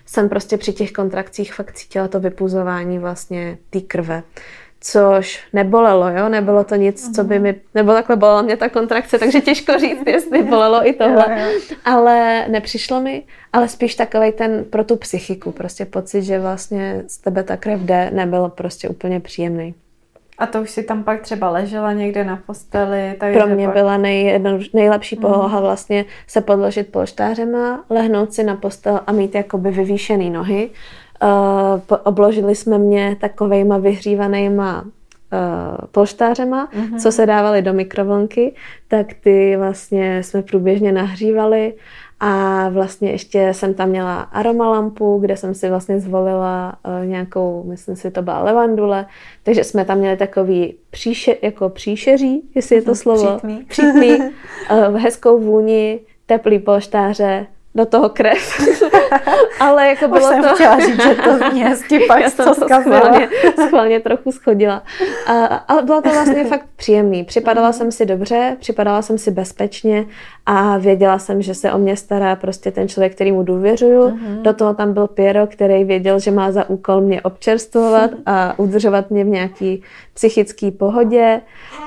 [0.07, 4.22] jsem prostě při těch kontrakcích fakt cítila to vypuzování vlastně té krve
[4.90, 9.18] což nebolelo, jo, nebylo to nic, co by mi, nebo takhle bolela mě ta kontrakce,
[9.18, 11.49] takže těžko říct, jestli bolelo i tohle,
[11.85, 13.22] ale nepřišlo mi,
[13.53, 17.81] ale spíš takovej ten pro tu psychiku, prostě pocit, že vlastně z tebe ta krev
[17.81, 19.75] jde, nebyl prostě úplně příjemný.
[20.38, 23.14] A to už si tam pak třeba ležela někde na posteli?
[23.18, 23.75] Takže Pro mě pak...
[23.77, 29.70] byla nej, nejlepší poloha vlastně se podložit polštářema, lehnout si na postel a mít jakoby
[29.70, 30.70] vyvýšený nohy
[31.22, 34.88] Uh, obložili jsme mě takovejma vyhřívanýma uh,
[35.90, 36.98] polštářema, mm-hmm.
[36.98, 38.55] co se dávaly do mikrovlnky,
[38.88, 41.74] tak ty vlastně jsme průběžně nahřívali
[42.20, 47.96] a vlastně ještě jsem tam měla aromalampu, kde jsem si vlastně zvolila uh, nějakou, myslím
[47.96, 49.07] si, to byla levandule,
[49.42, 53.37] takže jsme tam měli takový příše, jako příšeří, jestli je to mhm, slovo.
[53.37, 53.64] Přítmý.
[53.68, 54.18] Přítmý,
[54.70, 58.60] uh, hezkou vůni, teplý polštáře, do toho krev.
[59.60, 60.54] Ale jako bylo jsem to...
[60.54, 61.30] chtěla říct, že to
[61.62, 63.28] hezky, pak Já jsem to schválně,
[63.66, 64.82] schválně trochu schodila.
[65.26, 67.24] A, ale bylo to vlastně fakt příjemný.
[67.24, 70.06] Připadala jsem si dobře, připadala jsem si bezpečně
[70.46, 74.02] a věděla jsem, že se o mě stará prostě ten člověk, který mu důvěřuju.
[74.02, 74.42] Uh-huh.
[74.42, 79.10] Do toho tam byl Piero, který věděl, že má za úkol mě občerstvovat a udržovat
[79.10, 79.82] mě v nějaký
[80.14, 81.40] psychické pohodě.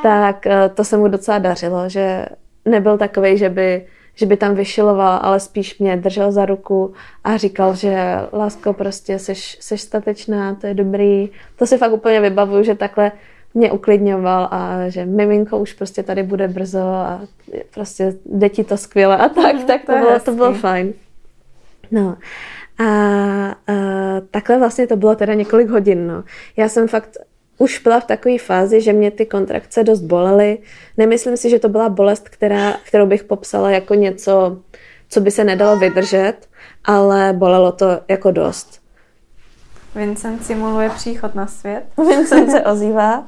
[0.04, 2.25] Tak eh, to se mu docela dařilo, že
[2.65, 3.86] nebyl takový, že by
[4.19, 7.95] že by tam vyšiloval, ale spíš mě držel za ruku a říkal, že
[8.34, 11.29] lásko, prostě seš, seš statečná, to je dobrý.
[11.55, 13.12] To si fakt úplně vybavuju, že takhle
[13.53, 17.21] mě uklidňoval a že miminko už prostě tady bude brzo a
[17.73, 20.93] prostě jde ti to skvěle a tak, mm, tak to, to, bylo, to bylo fajn.
[21.91, 22.17] No.
[22.79, 23.55] A, a
[24.32, 26.08] takhle vlastně to bylo teda několik hodin.
[26.08, 26.23] No.
[26.58, 27.17] Já jsem fakt
[27.60, 30.58] už byla v takové fázi, že mě ty kontrakce dost bolely.
[30.98, 34.58] Nemyslím si, že to byla bolest, která, kterou bych popsala jako něco,
[35.10, 36.36] co by se nedalo vydržet,
[36.86, 38.82] ale bolelo to jako dost.
[39.95, 41.84] Vincent simuluje příchod na svět.
[41.98, 43.28] Vincent se ozývá.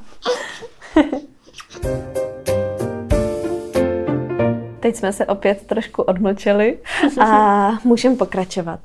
[4.80, 6.78] Teď jsme se opět trošku odmlčeli
[7.20, 8.80] a můžeme pokračovat.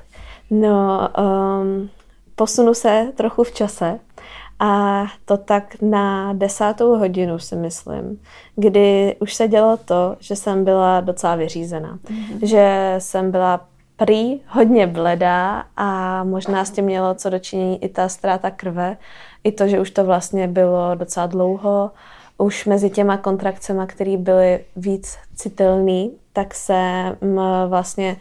[0.50, 1.90] No, um,
[2.36, 4.00] posunu se trochu v čase
[4.60, 8.22] a to tak na desátou hodinu si myslím,
[8.56, 11.98] kdy už se dělo to, že jsem byla docela vyřízená.
[12.06, 12.40] Mm-hmm.
[12.42, 13.66] Že jsem byla
[13.98, 18.98] prý hodně bledá a možná s tím mělo co dočinění i ta ztráta krve,
[19.44, 21.92] i to, že už to vlastně bylo docela dlouho.
[22.38, 27.16] Už mezi těma kontrakcemi, které byly víc citelné, tak se
[27.68, 28.18] vlastně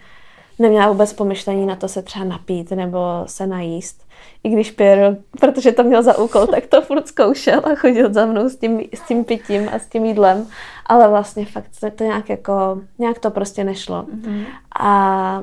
[0.59, 4.07] neměla vůbec pomyšlení na to se třeba napít nebo se najíst
[4.45, 8.27] i když Pierre, protože to měl za úkol, tak to furt zkoušel a chodil za
[8.27, 10.47] mnou s tím, s tím pitím a s tím jídlem,
[10.87, 14.03] ale vlastně fakt to nějak jako, nějak to prostě nešlo.
[14.03, 14.45] Mm-hmm.
[14.81, 15.43] A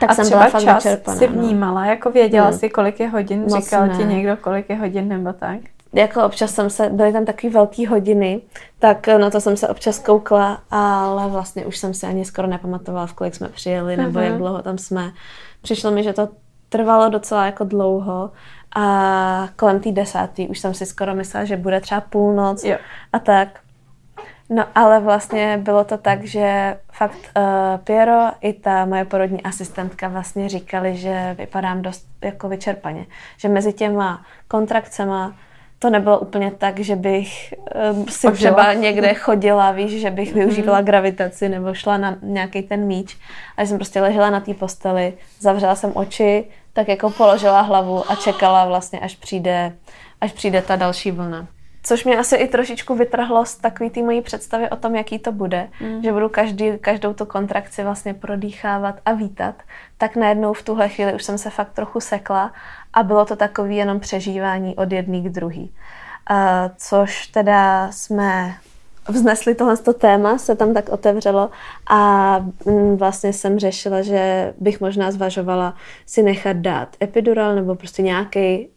[0.00, 0.82] tak a jsem byla fakt čas
[1.18, 1.32] si no.
[1.32, 1.90] vnímala, no.
[1.90, 2.58] jako věděla no.
[2.58, 3.96] si, kolik je hodin, Moc říkal ne.
[3.96, 5.58] ti někdo, kolik je hodin nebo tak?
[5.92, 8.40] Jako občas jsem se, byly tam takové velké hodiny,
[8.78, 13.06] tak na to jsem se občas koukla, ale vlastně už jsem se ani skoro nepamatovala,
[13.06, 14.22] v kolik jsme přijeli, nebo uh-huh.
[14.22, 15.12] jak dlouho tam jsme.
[15.62, 16.28] Přišlo mi, že to
[16.68, 18.30] trvalo docela jako dlouho
[18.76, 22.76] a kolem té desátý už jsem si skoro myslela, že bude třeba půlnoc jo.
[23.12, 23.48] a tak.
[24.50, 27.42] No ale vlastně bylo to tak, že fakt uh,
[27.84, 33.06] Piero i ta moje porodní asistentka vlastně říkali, že vypadám dost jako vyčerpaně.
[33.36, 35.34] Že mezi těma kontrakcema
[35.78, 37.54] to nebylo úplně tak, že bych
[37.92, 38.32] um, si Ožila.
[38.52, 43.16] třeba někde chodila, víš, že bych využívala gravitaci nebo šla na nějaký ten míč.
[43.56, 48.14] A jsem prostě ležela na té posteli, zavřela jsem oči, tak jako položila hlavu a
[48.14, 49.72] čekala vlastně, až přijde,
[50.20, 51.46] až přijde ta další vlna.
[51.82, 55.32] Což mě asi i trošičku vytrhlo z takový té mojí představy o tom, jaký to
[55.32, 55.68] bude.
[55.80, 56.02] Mm.
[56.02, 59.54] Že budu každý, každou tu kontrakci vlastně prodýchávat a vítat.
[59.98, 62.52] Tak najednou v tuhle chvíli už jsem se fakt trochu sekla
[62.94, 65.72] a bylo to takový jenom přežívání od jedné k druhý.
[66.30, 66.36] Uh,
[66.76, 68.54] což teda jsme
[69.08, 71.50] vznesli tohle téma, se tam tak otevřelo
[71.86, 75.74] a mm, vlastně jsem řešila, že bych možná zvažovala
[76.06, 78.68] si nechat dát epidural nebo prostě nějaký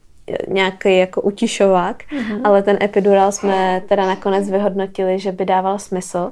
[0.47, 2.41] nějaký jako utišovák, mm-hmm.
[2.43, 6.32] ale ten epidural jsme teda nakonec vyhodnotili, že by dával smysl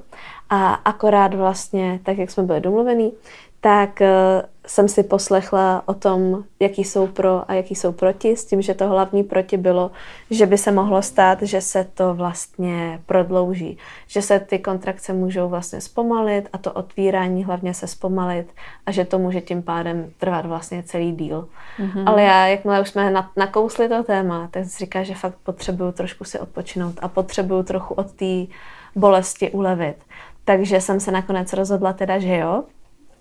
[0.50, 3.12] a akorát vlastně, tak jak jsme byli domluvení,
[3.62, 4.02] tak
[4.70, 8.74] jsem si poslechla o tom, jaký jsou pro a jaký jsou proti, s tím, že
[8.74, 9.92] to hlavní proti bylo,
[10.32, 13.78] že by se mohlo stát, že se to vlastně prodlouží,
[14.08, 18.48] že se ty kontrakce můžou vlastně zpomalit a to otvírání hlavně se zpomalit
[18.86, 21.48] a že to může tím pádem trvat vlastně celý díl.
[21.80, 22.04] Mm-hmm.
[22.06, 26.24] Ale já, jakmile už jsme nakousli to téma, tak si říká, že fakt potřebuju trošku
[26.24, 28.46] si odpočinout a potřebuju trochu od té
[28.96, 29.96] bolesti ulevit.
[30.46, 32.64] Takže jsem se nakonec rozhodla teda, že jo,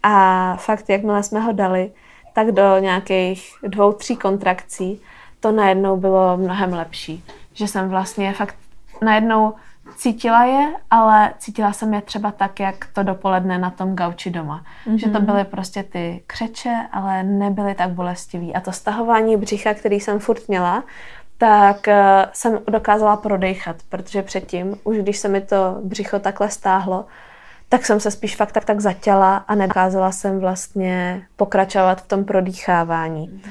[0.02, 1.92] a fakt, jakmile jsme ho dali,
[2.32, 5.00] tak do nějakých dvou, tří kontrakcí
[5.40, 7.24] to najednou bylo mnohem lepší.
[7.52, 8.54] Že jsem vlastně fakt
[9.02, 9.54] najednou
[9.96, 14.64] cítila je, ale cítila jsem je třeba tak, jak to dopoledne na tom gauči doma.
[14.86, 14.96] Mm-hmm.
[14.96, 15.26] Že to mhm.
[15.26, 18.54] byly prostě ty křeče, ale nebyly tak bolestivý.
[18.54, 20.84] A to stahování břicha, který jsem furt měla,
[21.38, 21.94] tak uh,
[22.32, 27.04] jsem dokázala prodejchat, protože předtím, už když se mi to břicho takhle stáhlo,
[27.68, 32.24] tak jsem se spíš fakt tak, tak zatěla a nedokázala jsem vlastně pokračovat v tom
[32.24, 33.42] prodýchávání.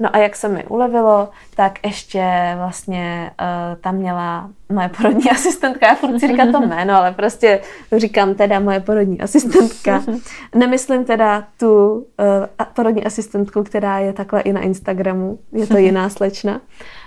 [0.00, 5.86] No a jak se mi ulevilo, tak ještě vlastně uh, tam měla moje porodní asistentka,
[5.86, 7.60] já furt si říkám to jméno, ale prostě
[7.96, 10.02] říkám teda moje porodní asistentka.
[10.54, 12.04] Nemyslím teda tu uh,
[12.74, 16.54] porodní asistentku, která je takhle i na Instagramu, je to jiná slečna.
[16.54, 16.60] Uh,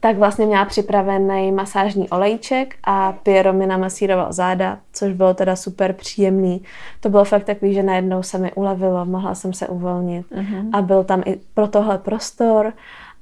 [0.00, 5.92] tak vlastně měla připravený masážní olejček a Piero mi namasíroval záda, což bylo teda super
[5.92, 6.62] příjemný.
[7.00, 10.70] To bylo fakt takový, že najednou se mi ulevilo, mohla jsem se uvolnit uh-huh.
[10.72, 12.72] a byl tam i pro tohle prostor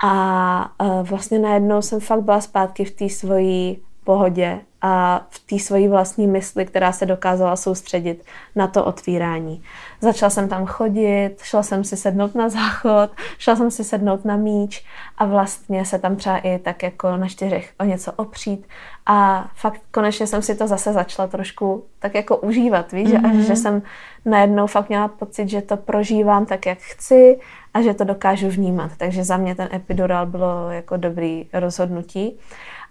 [0.02, 3.78] a uh, vlastně najednou jsem fakt byla zpátky v té svojí
[4.10, 8.24] pohodě a v té svojí vlastní mysli, která se dokázala soustředit
[8.56, 9.62] na to otvírání.
[10.00, 14.36] Začala jsem tam chodit, šla jsem si sednout na záchod, šla jsem si sednout na
[14.36, 14.84] míč
[15.18, 18.66] a vlastně se tam třeba i tak jako na čtyřech o něco opřít
[19.06, 23.40] a fakt konečně jsem si to zase začala trošku tak jako užívat, víš, mm-hmm.
[23.40, 23.82] a že jsem
[24.24, 27.38] najednou fakt měla pocit, že to prožívám tak, jak chci
[27.74, 28.90] a že to dokážu vnímat.
[28.96, 32.38] Takže za mě ten epidural bylo jako dobrý rozhodnutí.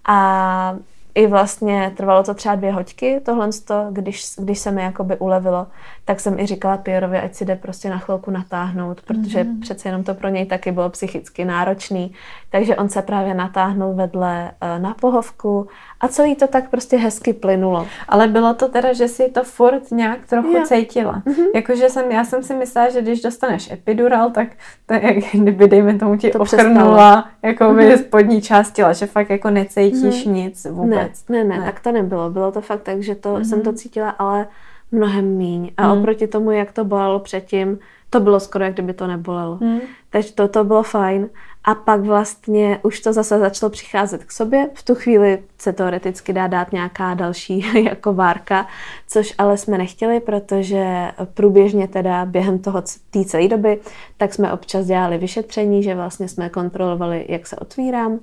[0.08, 0.76] A
[1.16, 3.50] i vlastně trvalo to třeba dvě hoďky, tohle,
[3.92, 5.68] když, když se mi jakoby ulevilo,
[6.06, 9.62] tak jsem i říkala Pierovi, ať si jde prostě na chvilku natáhnout, protože mm-hmm.
[9.62, 12.14] přece jenom to pro něj taky bylo psychicky náročný.
[12.50, 15.68] Takže on se právě natáhnul vedle uh, na pohovku
[16.00, 17.88] a celý to tak prostě hezky plynulo.
[18.08, 20.64] Ale bylo to teda, že si to furt nějak trochu jo.
[20.66, 21.22] cítila.
[21.26, 21.46] Mm-hmm.
[21.56, 24.48] Jakože jsem, já jsem si myslela, že když dostaneš epidural, tak
[24.86, 27.98] to je jak kdyby, dejme tomu, ti to ochrnula jako mm-hmm.
[27.98, 30.32] spodní část těla, že fakt jako necítíš mm-hmm.
[30.32, 31.28] nic vůbec.
[31.30, 32.30] Ne, ne, ne, ne, tak to nebylo.
[32.30, 33.42] Bylo to fakt tak, že to mm-hmm.
[33.42, 34.48] jsem to cítila, ale
[34.92, 35.72] mnohem míň.
[35.78, 36.00] A mm.
[36.00, 39.58] oproti tomu, jak to bolelo předtím, to bylo skoro, jak kdyby to nebolelo.
[39.62, 39.80] Mm.
[40.10, 41.30] Takže to, to bylo fajn.
[41.64, 44.70] A pak vlastně už to zase začalo přicházet k sobě.
[44.74, 48.68] V tu chvíli se teoreticky dá dát nějaká další jako várka,
[49.08, 53.80] což ale jsme nechtěli, protože průběžně teda během toho té celé doby,
[54.18, 58.20] tak jsme občas dělali vyšetření, že vlastně jsme kontrolovali, jak se otvírám,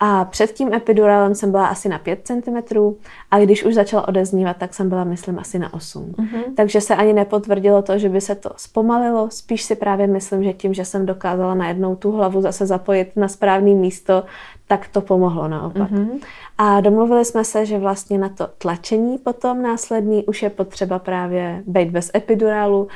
[0.00, 2.78] a před tím epidurálem jsem byla asi na 5 cm
[3.30, 6.12] a když už začal odeznívat, tak jsem byla, myslím, asi na 8.
[6.12, 6.42] Mm-hmm.
[6.56, 9.30] Takže se ani nepotvrdilo to, že by se to zpomalilo.
[9.30, 13.28] Spíš si právě myslím, že tím, že jsem dokázala najednou tu hlavu zase zapojit na
[13.28, 14.24] správné místo,
[14.68, 15.90] tak to pomohlo naopak.
[15.90, 16.20] Mm-hmm.
[16.58, 21.62] A domluvili jsme se, že vlastně na to tlačení potom následný už je potřeba právě
[21.66, 22.88] být bez epidurálu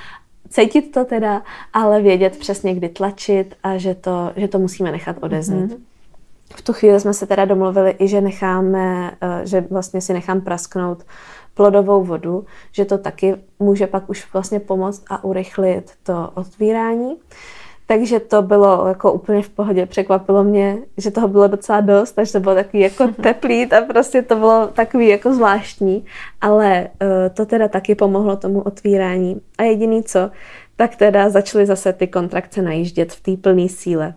[0.48, 5.16] cítit to teda, ale vědět přesně, kdy tlačit a že to, že to musíme nechat
[5.20, 5.70] odeznít.
[5.70, 5.89] Mm-hmm.
[6.54, 10.40] V tu chvíli jsme se teda domluvili i, že necháme, eh, že vlastně si nechám
[10.40, 11.04] prasknout
[11.54, 17.16] plodovou vodu, že to taky může pak už vlastně pomoct a urychlit to otvírání.
[17.86, 19.86] takže to bylo jako úplně v pohodě.
[19.86, 24.22] Překvapilo mě, že toho bylo docela dost, takže to bylo takový jako teplý a prostě
[24.22, 26.04] to bylo takový jako zvláštní,
[26.40, 29.40] ale uh, to teda taky pomohlo tomu otvírání.
[29.58, 30.30] A jediný co,
[30.76, 34.14] tak teda začaly zase ty kontrakce najíždět v té plné síle.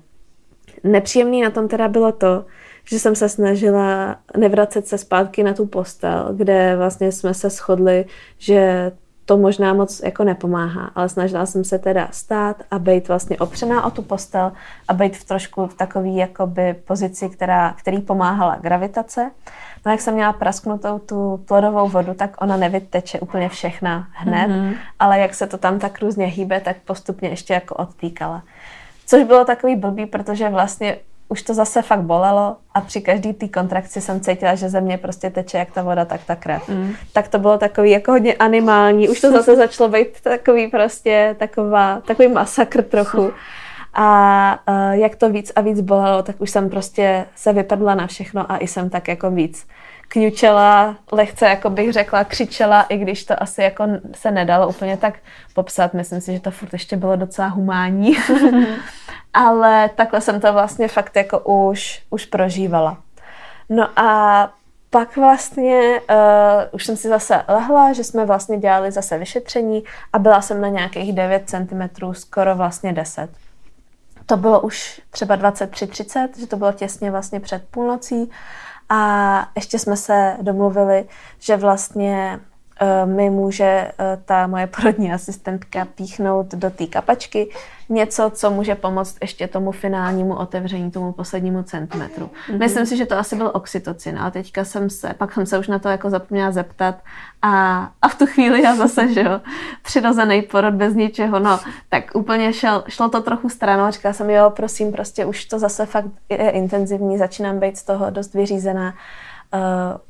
[0.83, 2.45] Nepříjemný na tom teda bylo to,
[2.85, 8.05] že jsem se snažila nevracet se zpátky na tu postel, kde vlastně jsme se shodli,
[8.37, 8.91] že
[9.25, 13.85] to možná moc jako nepomáhá, ale snažila jsem se teda stát a být vlastně opřená
[13.85, 14.51] o tu postel
[14.87, 19.31] a být v trošku v takový jakoby pozici, která, který pomáhala gravitace.
[19.85, 24.75] No jak jsem měla prasknutou tu plodovou vodu, tak ona nevyteče úplně všechna hned, mm-hmm.
[24.99, 28.43] ale jak se to tam tak různě hýbe, tak postupně ještě jako odtýkala.
[29.05, 30.97] Což bylo takový blbý, protože vlastně
[31.29, 34.97] už to zase fakt bolelo a při každý té kontrakci jsem cítila, že ze mě
[34.97, 36.69] prostě teče jak ta voda, tak ta krev.
[36.69, 36.93] Mm.
[37.13, 39.09] Tak to bylo takový jako hodně animální.
[39.09, 43.31] Už to zase začalo být takový prostě taková, takový masakr trochu.
[43.93, 48.07] A uh, jak to víc a víc bolelo, tak už jsem prostě se vypadla na
[48.07, 49.67] všechno a i jsem tak jako víc
[50.13, 55.13] kňučela, lehce, jako bych řekla, křičela, i když to asi jako se nedalo úplně tak
[55.53, 55.93] popsat.
[55.93, 58.17] Myslím si, že to furt ještě bylo docela humánní.
[59.33, 62.97] Ale takhle jsem to vlastně fakt jako už, už prožívala.
[63.69, 64.49] No a
[64.89, 66.17] pak vlastně uh,
[66.71, 70.67] už jsem si zase lehla, že jsme vlastně dělali zase vyšetření a byla jsem na
[70.67, 73.29] nějakých 9 cm, skoro vlastně 10.
[74.25, 78.31] To bylo už třeba 23-30, že to bylo těsně vlastně před půlnocí
[78.89, 81.05] a ještě jsme se domluvili,
[81.39, 82.39] že vlastně
[83.05, 87.49] mi může uh, ta moje porodní asistentka píchnout do té kapačky
[87.89, 92.25] něco, co může pomoct ještě tomu finálnímu otevření, tomu poslednímu centimetru.
[92.25, 92.59] Mm-hmm.
[92.59, 95.67] Myslím si, že to asi byl oxytocin, ale teďka jsem se, pak jsem se už
[95.67, 96.95] na to jako zapomněla zeptat
[97.41, 99.41] a, a v tu chvíli já zase, že jo,
[99.83, 101.59] přirozený porod bez ničeho, no,
[101.89, 105.85] tak úplně šel, šlo to trochu stranou, říkala jsem, jo, prosím, prostě už to zase
[105.85, 108.93] fakt je intenzivní, začínám být z toho dost vyřízená,
[109.53, 109.59] uh,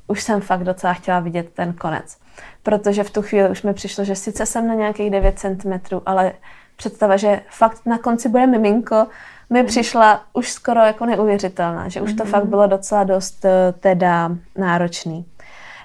[0.07, 2.17] už jsem fakt docela chtěla vidět ten konec.
[2.63, 5.73] Protože v tu chvíli už mi přišlo, že sice jsem na nějakých 9 cm,
[6.05, 6.33] ale
[6.75, 9.07] představa, že fakt na konci bude miminko,
[9.49, 9.67] mi mm.
[9.67, 12.29] přišla už skoro jako neuvěřitelná, že už to mm.
[12.29, 15.25] fakt bylo docela dost eh, teda náročný.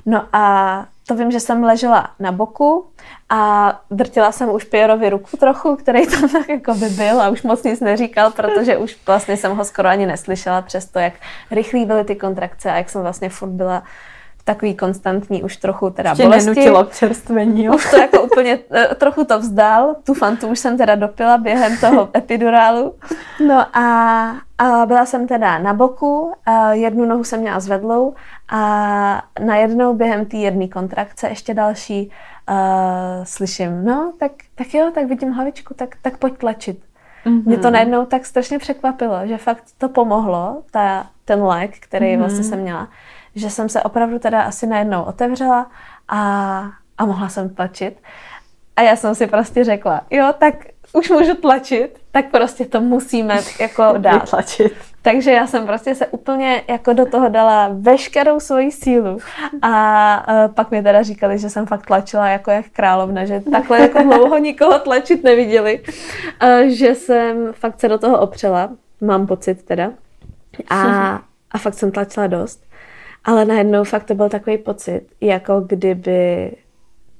[0.07, 2.87] No a to vím, že jsem ležela na boku
[3.29, 7.43] a drtila jsem už Pierovi ruku trochu, který tam tak jako by byl a už
[7.43, 11.13] moc nic neříkal, protože už vlastně jsem ho skoro ani neslyšela přes to, jak
[11.51, 13.83] rychlý byly ty kontrakce a jak jsem vlastně furt byla
[14.49, 16.51] takový konstantní už trochu teda Ještě bolesti.
[16.51, 17.65] nenutilo k čerstvení.
[17.65, 17.75] Jo?
[17.75, 19.97] Už to jako úplně eh, trochu to vzdál.
[20.05, 22.95] Tu fantu už jsem teda dopila během toho epidurálu.
[23.47, 23.87] No a,
[24.59, 28.15] a byla jsem teda na boku, a jednu nohu jsem měla zvedlou
[28.49, 32.11] a najednou během té jedné kontrakce ještě další
[32.51, 36.79] uh, slyším, no tak, tak jo, tak vidím hlavičku, tak, tak pojď tlačit.
[37.27, 37.45] Mm-hmm.
[37.45, 42.19] Mě to najednou tak strašně překvapilo, že fakt to pomohlo, ta, ten lék, který mm-hmm.
[42.19, 42.89] vlastně jsem měla
[43.39, 45.71] že jsem se opravdu teda asi najednou otevřela
[46.09, 46.63] a,
[46.99, 48.03] a mohla jsem tlačit.
[48.77, 50.55] A já jsem si prostě řekla, jo, tak
[50.93, 54.31] už můžu tlačit, tak prostě to musíme jako dát.
[54.31, 54.73] tlačit.
[55.03, 59.19] Takže já jsem prostě se úplně jako do toho dala veškerou svoji sílu
[59.63, 63.81] a uh, pak mi teda říkali, že jsem fakt tlačila jako jak královna, že takhle
[63.81, 65.83] jako dlouho nikoho tlačit neviděli,
[66.43, 68.71] uh, že jsem fakt se do toho opřela,
[69.01, 69.91] mám pocit teda.
[70.71, 71.15] A,
[71.51, 72.68] a fakt jsem tlačila dost.
[73.29, 76.51] Ale najednou fakt to byl takový pocit, jako kdyby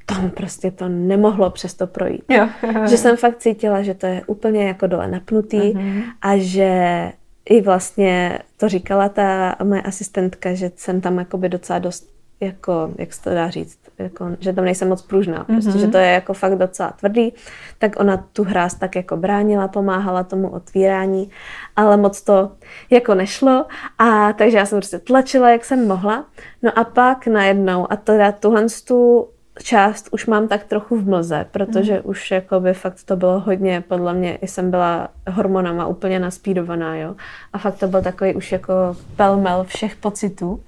[0.07, 2.25] tam prostě to nemohlo přesto projít.
[2.29, 2.49] Jo.
[2.91, 6.03] že jsem fakt cítila, že to je úplně jako dole napnutý uh-huh.
[6.23, 7.13] a že
[7.49, 13.13] i vlastně to říkala ta moje asistentka, že jsem tam jakoby docela dost jako, jak
[13.13, 15.81] se to dá říct, jako, že tam nejsem moc pružná, prostě, mm-hmm.
[15.81, 17.33] že to je jako fakt docela tvrdý,
[17.79, 21.31] tak ona tu hráz tak jako bránila, pomáhala tomu otvírání,
[21.77, 22.53] ale moc to
[22.91, 23.67] jako nešlo
[23.99, 26.25] a takže já jsem prostě tlačila, jak jsem mohla,
[26.63, 29.29] no a pak najednou a teda tuhle tu
[29.63, 32.01] část už mám tak trochu v mlze, protože mm.
[32.05, 37.15] už jako by fakt to bylo hodně, podle mě jsem byla hormonama úplně naspídovaná, jo.
[37.53, 38.73] A fakt to byl takový už jako
[39.17, 40.61] pelmel všech pocitů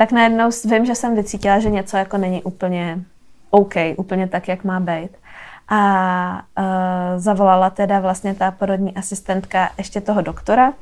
[0.00, 2.98] tak najednou vím, že jsem vycítila, že něco jako není úplně
[3.50, 5.10] OK, úplně tak, jak má být.
[5.68, 6.64] A uh,
[7.16, 10.72] zavolala teda vlastně ta porodní asistentka ještě toho doktora,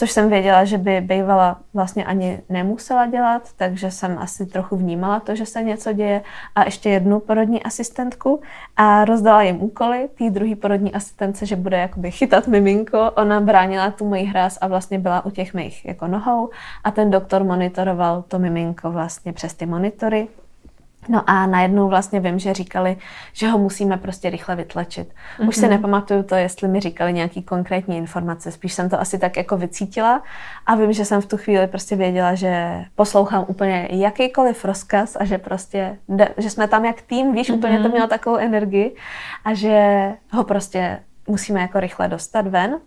[0.00, 5.20] což jsem věděla, že by bývala vlastně ani nemusela dělat, takže jsem asi trochu vnímala
[5.20, 6.22] to, že se něco děje.
[6.54, 8.40] A ještě jednu porodní asistentku.
[8.76, 13.90] A rozdala jim úkoly, tý druhý porodní asistence, že bude jakoby chytat miminko, ona bránila
[13.90, 16.50] tu moji hráz a vlastně byla u těch mých jako nohou.
[16.84, 20.28] A ten doktor monitoroval to miminko vlastně přes ty monitory
[21.08, 22.96] No a najednou vlastně vím, že říkali,
[23.32, 25.08] že ho musíme prostě rychle vytlačit.
[25.08, 25.48] Mm-hmm.
[25.48, 25.70] Už si Mhm.
[25.70, 30.22] nepamatuju to, jestli mi říkali nějaký konkrétní informace, spíš jsem to asi tak jako vycítila
[30.66, 35.24] a vím, že jsem v tu chvíli prostě věděla, že poslouchám úplně jakýkoliv rozkaz a
[35.24, 35.98] že prostě,
[36.36, 37.54] že jsme tam jak tým, víš, mm-hmm.
[37.56, 38.96] úplně to mělo takovou energii
[39.44, 42.70] a že ho prostě musíme jako rychle dostat ven.
[42.74, 42.78] Uh,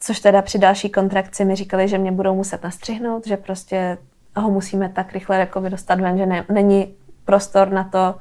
[0.00, 3.98] což teda při další kontrakci mi říkali, že mě budou muset nastřihnout, že prostě
[4.38, 8.14] ho musíme tak rychle jakoby dostat ven, že ne, není prostor na to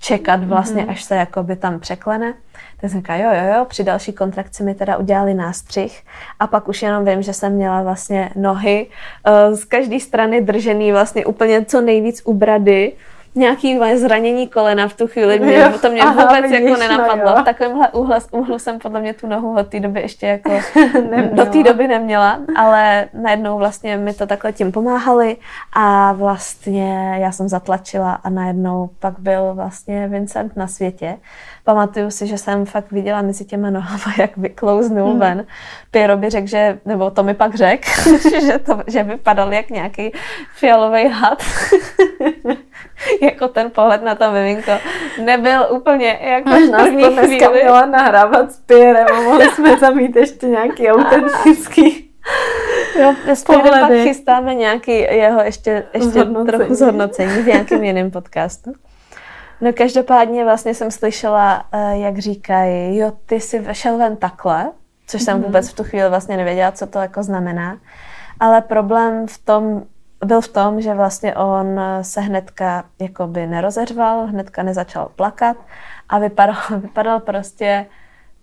[0.00, 0.90] čekat vlastně, mm-hmm.
[0.90, 2.34] až se jakoby tam překlene.
[2.80, 6.02] Tak jsem říkala, jo, jo, jo, při další kontrakci mi teda udělali nástřih
[6.40, 8.86] a pak už jenom vím, že jsem měla vlastně nohy
[9.26, 12.92] uh, z každé strany držený vlastně úplně co nejvíc u brady,
[13.34, 16.80] nějaký moje zranění kolena v tu chvíli, mě, Jo, to mě aha, vůbec vidíš, jako
[16.82, 17.30] no nenapadlo.
[17.30, 17.36] jo.
[17.40, 20.50] v takovémhle úhlu, úhlu jsem podle mě tu nohu od té doby ještě jako
[21.10, 21.44] Neměla.
[21.44, 25.36] do té doby neměla, ale najednou vlastně mi to takhle tím pomáhali
[25.72, 31.16] a vlastně já jsem zatlačila a najednou pak byl vlastně Vincent na světě.
[31.64, 35.18] Pamatuju si, že jsem fakt viděla mezi těma nohama, jak vyklouznul Hmm.
[35.20, 35.44] ven.
[35.90, 37.86] Piero by řekl, že, nebo to mi pak řekl,
[38.46, 40.12] že, to, že vypadal jak nějaký
[40.54, 41.42] fialový had.
[43.22, 44.72] jako ten pohled na to miminko
[45.24, 47.62] nebyl úplně jako Až v nás první to dneska chvíli.
[47.62, 52.10] měla nahrávat s Pierrem a mohli jsme tam mít ještě nějaký autentický
[53.00, 56.58] Jo, s pak chystáme nějaký jeho ještě, ještě Zhodnocení.
[56.58, 58.72] trochu zhodnocení v nějakém jiném podcastu.
[59.60, 64.70] No každopádně vlastně jsem slyšela, eh, jak říkají, jo, ty jsi šel ven takhle,
[65.06, 67.78] což jsem vůbec v tu chvíli vlastně nevěděla, co to jako znamená.
[68.40, 69.82] Ale problém v tom,
[70.24, 75.56] byl v tom, že vlastně on se hnedka jakoby nerozeřval, hnedka nezačal plakat
[76.08, 77.86] a vypadal, vypadal prostě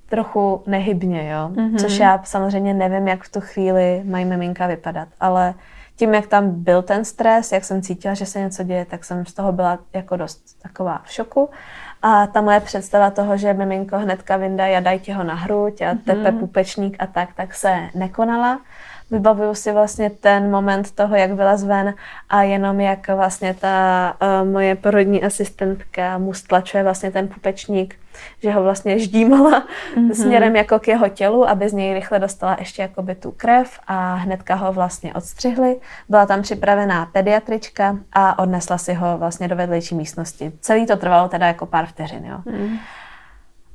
[0.09, 1.49] trochu nehybně, jo.
[1.53, 1.77] Mm-hmm.
[1.77, 5.53] Což já samozřejmě nevím, jak v tu chvíli mají miminka vypadat, ale
[5.95, 9.25] tím, jak tam byl ten stres, jak jsem cítila, že se něco děje, tak jsem
[9.25, 11.49] z toho byla jako dost taková v šoku.
[12.01, 15.81] A ta moje představa toho, že miminko hnedka vyndají a dají ti ho na hruď
[15.81, 18.59] a tepe pupečník a tak, tak se nekonala.
[19.11, 21.93] Vybavuju si vlastně ten moment toho, jak byla zven
[22.29, 27.95] a jenom jak vlastně ta uh, moje porodní asistentka mu stlačuje vlastně ten pupečník,
[28.43, 29.63] že ho vlastně ždímala
[29.95, 30.13] mm-hmm.
[30.13, 34.15] směrem jako k jeho tělu, aby z něj rychle dostala ještě jakoby tu krev a
[34.15, 35.79] hnedka ho vlastně odstřihli.
[36.09, 40.51] Byla tam připravená pediatrička a odnesla si ho vlastně do vedlejší místnosti.
[40.61, 42.37] Celý to trvalo teda jako pár vteřin, jo.
[42.45, 42.77] Mm.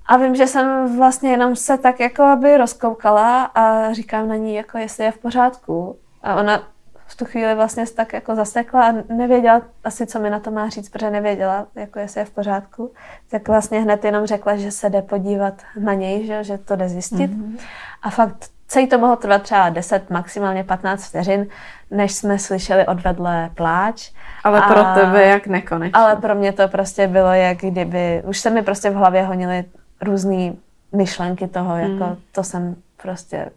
[0.06, 4.54] A vím, že jsem vlastně jenom se tak jako aby rozkoukala a říkám na ní,
[4.54, 5.96] jako jestli je v pořádku.
[6.22, 6.62] A ona
[7.06, 10.50] v tu chvíli vlastně se tak jako zasekla a nevěděla asi, co mi na to
[10.50, 12.92] má říct, protože nevěděla, jako jestli je v pořádku.
[13.30, 16.88] Tak vlastně hned jenom řekla, že se jde podívat na něj, že, že to jde
[16.88, 17.30] zjistit.
[17.30, 17.58] Mm-hmm.
[18.02, 21.46] A fakt celý to mohlo trvat třeba 10, maximálně 15 vteřin,
[21.90, 24.10] než jsme slyšeli odvedle pláč.
[24.44, 26.00] Ale pro tebe jak nekonečně.
[26.00, 29.64] Ale pro mě to prostě bylo, jak kdyby, už se mi prostě v hlavě honily
[30.02, 30.52] různé
[30.96, 32.16] myšlenky toho, jako Hmm.
[32.32, 33.50] to jsem prostě,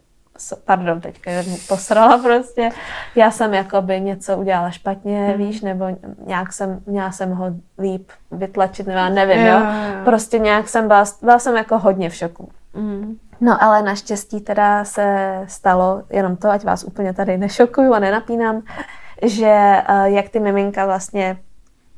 [0.64, 2.70] pardon, teďka mě posrala prostě.
[3.14, 5.38] Já jsem jakoby něco udělala špatně, Hmm.
[5.38, 5.86] víš, nebo
[6.26, 7.46] nějak jsem, měla jsem ho
[7.78, 9.46] líp vytlačit, nebo já nevím, jo.
[9.46, 10.04] Jo, jo.
[10.04, 12.48] Prostě nějak jsem byla, byla jsem jako hodně v šoku.
[12.74, 13.16] Mm.
[13.40, 18.62] No ale naštěstí teda se stalo jenom to, ať vás úplně tady nešokuju a nenapínám,
[19.22, 19.46] že
[19.88, 21.36] eh, jak ty miminka vlastně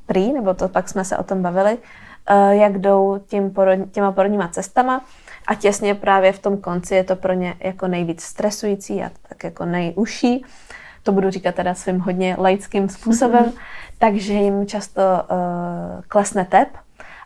[0.07, 1.79] prý, nebo to pak jsme se o tom bavili,
[2.51, 5.05] jak jdou tím porod, těma porodníma cestama
[5.47, 9.45] a těsně právě v tom konci je to pro ně jako nejvíc stresující a tak
[9.45, 10.45] jako nejužší.
[11.03, 13.53] To budu říkat teda svým hodně laickým způsobem,
[13.99, 16.69] takže jim často uh, klesne tep,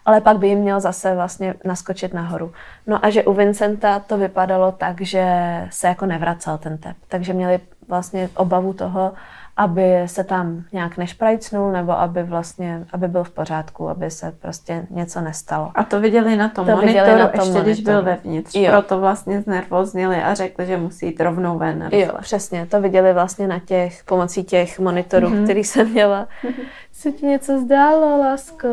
[0.04, 2.52] ale pak by jim měl zase vlastně naskočit nahoru.
[2.86, 5.26] No a že u Vincenta to vypadalo tak, že
[5.70, 9.12] se jako nevracel ten tep, takže měli vlastně obavu toho,
[9.56, 14.86] aby se tam nějak nešprajcnul, nebo aby vlastně, aby byl v pořádku, aby se prostě
[14.90, 15.70] něco nestalo.
[15.74, 18.16] A to viděli na tom To monitoru, viděli na tom ještě když byl monitoru.
[18.16, 18.54] vevnitř.
[18.54, 18.70] Jo.
[18.70, 21.88] Proto vlastně znervoznili a řekli, že musí jít rovnou ven.
[21.92, 25.44] Jo, přesně, to viděli vlastně na těch, pomocí těch monitorů, mm-hmm.
[25.44, 26.28] který jsem měla.
[26.92, 28.68] Se ti něco zdálo, lásko?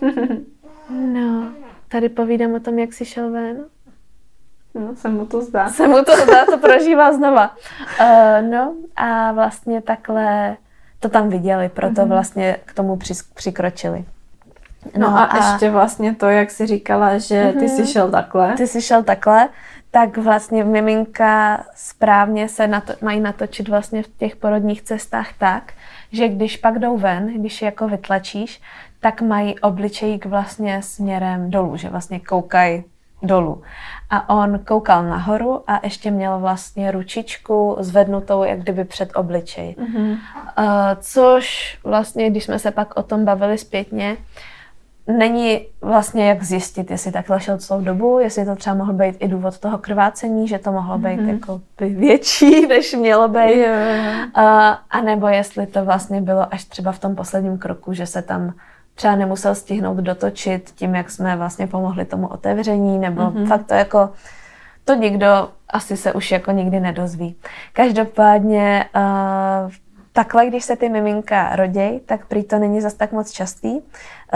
[0.90, 1.48] No,
[1.88, 3.64] tady povídám o tom, jak jsi šel ven.
[4.80, 5.68] No, se mu to zdá.
[5.68, 7.56] Se mu to zdá, to prožívá znova.
[8.00, 10.56] Uh, no a vlastně takhle
[11.00, 12.08] to tam viděli, proto mm-hmm.
[12.08, 12.98] vlastně k tomu
[13.34, 14.04] přikročili.
[14.96, 18.54] No, no a, a ještě vlastně to, jak jsi říkala, že ty jsi šel takhle.
[18.56, 19.48] ty jsi šel takhle,
[19.90, 25.72] tak vlastně miminka správně se nato, mají natočit vlastně v těch porodních cestách tak,
[26.12, 28.60] že když pak jdou ven, když je jako vytlačíš,
[29.00, 32.84] tak mají obličejík vlastně směrem dolů, že vlastně koukají
[33.22, 33.62] dolů.
[34.10, 39.76] A on koukal nahoru a ještě měl vlastně ručičku zvednutou jak kdyby před obličej.
[39.78, 40.10] Mm-hmm.
[40.10, 40.16] Uh,
[41.00, 44.16] což vlastně, když jsme se pak o tom bavili zpětně,
[45.06, 49.28] není vlastně jak zjistit, jestli takhle šel celou dobu, jestli to třeba mohl být i
[49.28, 51.28] důvod toho krvácení, že to mohlo být mm-hmm.
[51.28, 53.56] jako by větší, než mělo být.
[53.56, 54.28] Yeah.
[54.36, 54.42] Uh,
[54.90, 58.54] a nebo jestli to vlastně bylo až třeba v tom posledním kroku, že se tam
[58.96, 63.46] třeba nemusel stihnout dotočit tím, jak jsme vlastně pomohli tomu otevření, nebo mm-hmm.
[63.46, 64.10] fakt to jako,
[64.84, 67.36] to nikdo asi se už jako nikdy nedozví.
[67.72, 69.70] Každopádně uh,
[70.12, 73.72] takhle, když se ty miminka roděj, tak prý to není zas tak moc častý.
[73.72, 73.80] Uh,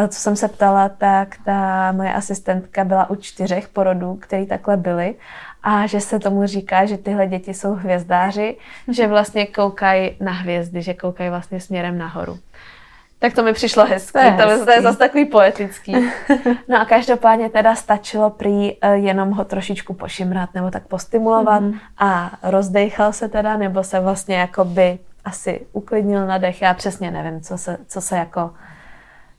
[0.08, 5.14] co jsem se ptala, tak ta moje asistentka byla u čtyřech porodů, které takhle byly
[5.62, 8.56] a že se tomu říká, že tyhle děti jsou hvězdáři,
[8.88, 12.38] že vlastně koukají na hvězdy, že koukají vlastně směrem nahoru.
[13.20, 15.94] Tak to mi přišlo hezký, to je, to je zase takový poetický.
[16.68, 21.78] No a každopádně teda stačilo prý eh, jenom ho trošičku pošimrat nebo tak postimulovat mm-hmm.
[21.98, 26.62] a rozdechal se teda, nebo se vlastně jakoby asi uklidnil na dech.
[26.62, 28.50] Já přesně nevím, co se, co se jako,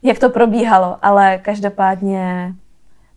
[0.04, 2.54] jak to probíhalo, ale každopádně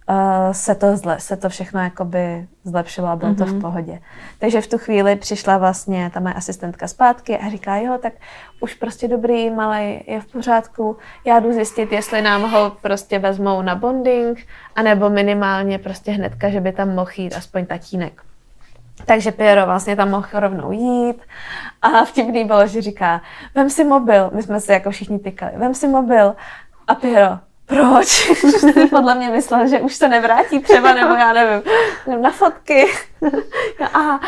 [0.09, 3.39] uh, se, to zle, se to všechno jakoby zlepšilo a bylo mm-hmm.
[3.39, 3.61] to v mhm.
[3.61, 4.01] pohodě.
[4.39, 8.13] Takže v tu chvíli přišla vlastně ta moje asistentka zpátky a říká, jo, tak
[8.61, 13.63] už prostě dobrý, malý je v pořádku, já jdu zjistit, jestli nám ho prostě vezmou
[13.63, 14.47] na bonding,
[14.77, 18.23] anebo minimálně prostě hnedka, že by tam mohl jít aspoň tatínek.
[19.07, 21.23] Takže Piero vlastně tam mohl rovnou jít
[21.83, 23.21] a vtipný bylo, že říká,
[23.55, 26.35] vem si mobil, my jsme se jako všichni tykali, vem si mobil
[26.87, 28.33] a Piero, proč?
[28.91, 31.63] Podle mě myslel, že už se nevrátí třeba, nebo já nevím,
[32.23, 32.87] na fotky.
[33.95, 34.21] a,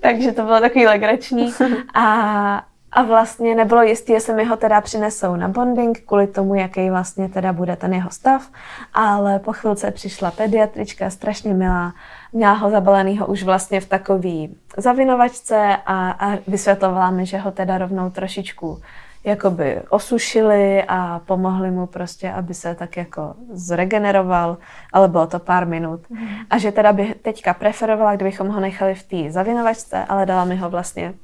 [0.00, 1.54] takže to bylo takový legrační.
[1.94, 6.90] A, a vlastně nebylo jistý, jestli mi ho teda přinesou na bonding, kvůli tomu, jaký
[6.90, 8.50] vlastně teda bude ten jeho stav.
[8.94, 11.92] Ale po chvilce přišla pediatrička, strašně milá,
[12.32, 17.78] měla ho zabalenýho už vlastně v takový zavinovačce a, a vysvětlovala mi, že ho teda
[17.78, 18.80] rovnou trošičku
[19.24, 24.58] jakoby osušili a pomohli mu prostě, aby se tak jako zregeneroval,
[24.92, 26.00] ale bylo to pár minut.
[26.10, 26.28] Mm.
[26.50, 30.56] A že teda by teďka preferovala, kdybychom ho nechali v té zavinovačce, ale dala mi
[30.56, 31.14] ho vlastně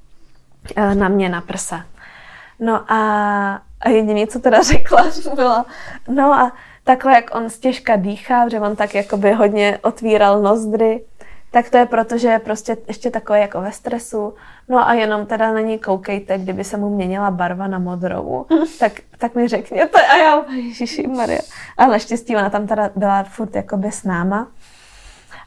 [0.77, 1.85] eh, na mě na prsa.
[2.61, 2.99] No a,
[3.81, 5.65] a jediné, co teda řekla, bylo,
[6.09, 6.53] no a
[6.85, 11.05] takhle, jak on stěžka dýchá, že on tak jakoby hodně otvíral nozdry,
[11.51, 14.35] tak to je proto, že je prostě ještě takový jako ve stresu.
[14.69, 18.47] No a jenom teda na ní koukejte, kdyby se mu měnila barva na modrou,
[18.79, 21.41] tak, tak mi řekněte a já, ježiši Maria.
[21.77, 24.49] Ale naštěstí ona tam teda byla furt jakoby s náma.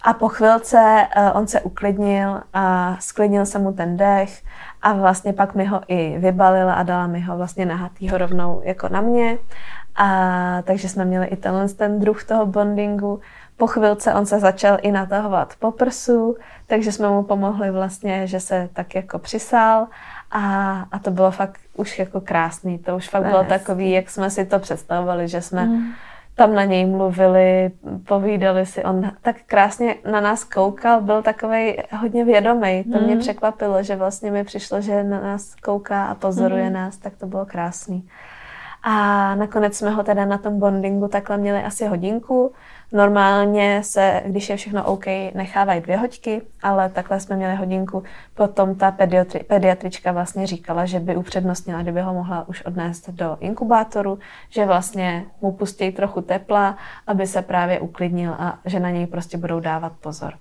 [0.04, 4.42] A po chvilce uh, on se uklidnil a sklidnil se mu ten dech
[4.82, 8.90] a vlastně pak mi ho i vybalila a dala mi ho vlastně nahatýho rovnou jako
[8.90, 9.38] na mě.
[9.96, 13.20] A takže jsme měli i tenhle ten druh toho bondingu.
[13.62, 16.36] Po chvilce on se začal i natahovat po prsu,
[16.68, 19.88] takže jsme mu pomohli vlastně, že se tak jako přisál
[20.32, 22.80] a, a to bylo fakt už jako krásný.
[22.80, 25.92] To už fakt bylo takový, jak jsme si to představovali, že jsme mm.
[26.36, 27.72] tam na něj mluvili,
[28.08, 28.84] povídali si.
[28.84, 32.84] On tak krásně na nás koukal, byl takový hodně vědomý.
[32.84, 33.06] To mm.
[33.06, 36.74] mě překvapilo, že vlastně mi přišlo, že na nás kouká a pozoruje mm.
[36.74, 38.10] nás, tak to bylo krásný.
[38.84, 42.54] A nakonec jsme ho teda na tom bondingu takhle měli asi hodinku.
[42.94, 48.04] Normálně se, když je všechno OK, nechávají dvě hoďky, ale takhle jsme měli hodinku.
[48.36, 53.38] Potom ta pediatri, pediatrička vlastně říkala, že by upřednostnila, kdyby ho mohla už odnést do
[53.40, 54.20] inkubátoru,
[54.50, 56.78] že vlastně mu pustí trochu tepla,
[57.08, 60.34] aby se právě uklidnil a že na něj prostě budou dávat pozor.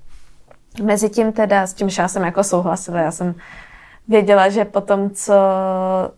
[0.83, 3.35] Mezitím teda, s tím já jsem jako souhlasila, já jsem
[4.09, 5.35] věděla, že po tom, co,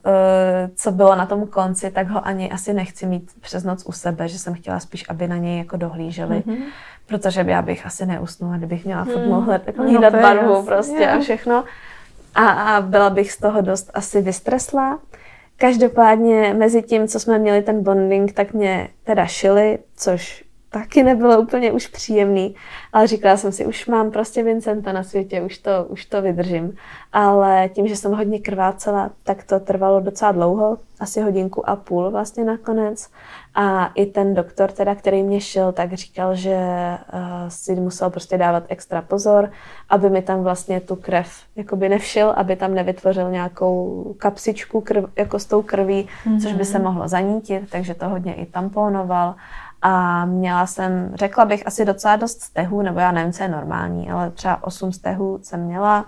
[0.07, 3.93] eh, co bylo na tom konci, tak ho ani asi nechci mít přes noc u
[3.93, 6.63] sebe, že jsem chtěla spíš, aby na něj jako dohlíželi, mm-hmm.
[7.07, 9.29] protože by já bych asi neusnula, kdybych měla furt mm.
[9.29, 11.65] mohla hlídat no, barvu jasný, prostě a všechno.
[12.35, 14.99] A, a byla bych z toho dost asi vystresla.
[15.57, 21.41] Každopádně mezi tím, co jsme měli ten bonding, tak mě teda šili, což taky nebylo
[21.41, 22.55] úplně už příjemný,
[22.93, 26.77] ale říkala jsem si, už mám prostě Vincenta na světě, už to, už to vydržím.
[27.13, 32.11] Ale tím, že jsem hodně krvácela, tak to trvalo docela dlouho, asi hodinku a půl
[32.11, 33.09] vlastně nakonec.
[33.55, 38.39] A i ten doktor, teda, který mě šel, tak říkal, že uh, si musel prostě
[38.39, 39.51] dávat extra pozor,
[39.89, 45.39] aby mi tam vlastně tu krev jakoby nevšil, aby tam nevytvořil nějakou kapsičku krv, jako
[45.39, 46.43] s tou krví, mm-hmm.
[46.43, 46.87] což by se mhm.
[46.87, 49.35] mohlo zanítit, takže to hodně i tamponoval
[49.83, 54.11] a měla jsem, řekla bych, asi docela dost stehů, nebo já nevím, co je normální,
[54.11, 56.07] ale třeba 8 stehů jsem měla.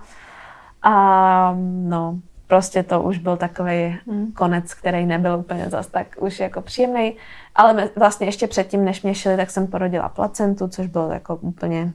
[0.83, 4.33] A no, prostě to už byl takový hmm.
[4.33, 7.17] konec, který nebyl úplně zas tak už jako příjemný.
[7.55, 11.93] Ale vlastně ještě předtím, než mě šili, tak jsem porodila placentu, což bylo jako úplně,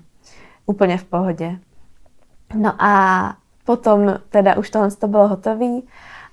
[0.66, 1.60] úplně v pohodě.
[2.56, 5.82] No a potom teda už tohle to bylo hotové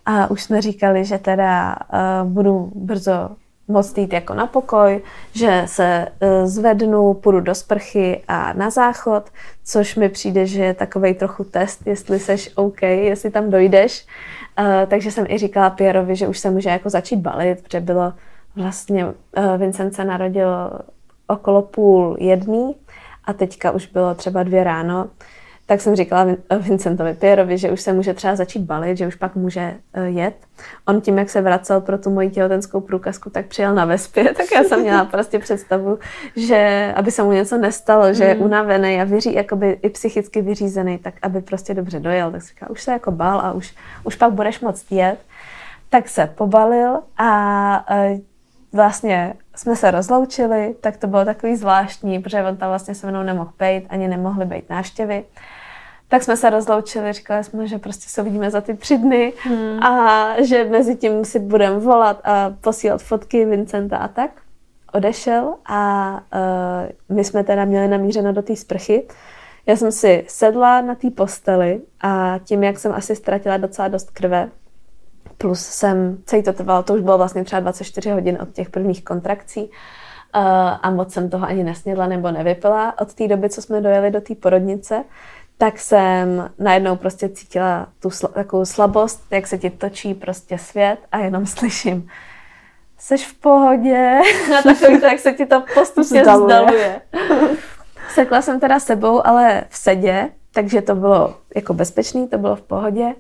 [0.07, 1.77] a už jsme říkali, že teda
[2.23, 3.37] uh, budu brzo
[3.69, 5.03] moc jít jako na pokoj,
[5.33, 9.31] že se uh, zvednu, půjdu do sprchy a na záchod,
[9.65, 14.07] což mi přijde, že je takovej trochu test, jestli seš OK, jestli tam dojdeš.
[14.59, 18.13] Uh, takže jsem i říkala Pierovi, že už se může jako začít balit, protože bylo
[18.57, 19.13] vlastně, uh,
[19.57, 20.49] Vincent se narodil
[21.27, 22.75] okolo půl jedný
[23.25, 25.07] a teďka už bylo třeba dvě ráno,
[25.67, 26.27] tak jsem říkala
[26.59, 30.35] Vincentovi Pierovi, že už se může třeba začít balit, že už pak může uh, jet.
[30.89, 34.47] On tím, jak se vracel pro tu moji těhotenskou průkazku, tak přijel na vespě, tak
[34.55, 35.99] já jsem měla prostě představu,
[36.37, 38.43] že aby se mu něco nestalo, že je mm.
[38.43, 42.31] unavený a vyří, jakoby i psychicky vyřízený, tak aby prostě dobře dojel.
[42.31, 45.19] Tak si říkala, už se jako bál a už, už pak budeš moc jet.
[45.91, 48.19] Tak se pobalil a uh,
[48.73, 53.23] vlastně jsme se rozloučili, tak to bylo takový zvláštní, protože on tam vlastně se mnou
[53.23, 55.25] nemohl být, ani nemohly být návštěvy.
[56.09, 59.83] Tak jsme se rozloučili, říkali jsme, že prostě se uvidíme za ty tři dny hmm.
[59.83, 64.31] a že mezi tím si budeme volat a posílat fotky Vincenta a tak.
[64.93, 66.13] Odešel a
[67.09, 69.07] uh, my jsme teda měli namířeno do té sprchy.
[69.67, 74.11] Já jsem si sedla na té posteli a tím, jak jsem asi ztratila docela dost
[74.11, 74.49] krve,
[75.39, 79.05] plus jsem, celý to trvalo, to už bylo vlastně třeba 24 hodin od těch prvních
[79.05, 79.71] kontrakcí uh,
[80.83, 84.21] a moc jsem toho ani nesnědla nebo nevypila od té doby, co jsme dojeli do
[84.21, 85.05] té porodnice,
[85.59, 90.99] tak jsem najednou prostě cítila tu sl- takovou slabost, jak se ti točí prostě svět
[91.13, 92.09] a jenom slyším,
[92.99, 94.21] seš v pohodě
[94.59, 96.57] a takový to, jak se ti to postupně zdaluje.
[96.57, 97.01] zdaluje.
[98.09, 102.63] Sekla jsem teda sebou, ale v sedě, takže to bylo jako bezpečný, to bylo v
[102.63, 103.15] pohodě.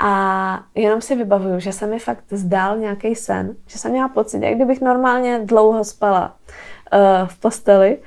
[0.00, 4.42] A jenom si vybavuju, že se mi fakt zdál nějaký sen, že jsem měla pocit,
[4.42, 6.36] jak kdybych normálně dlouho spala
[6.92, 7.98] uh, v posteli.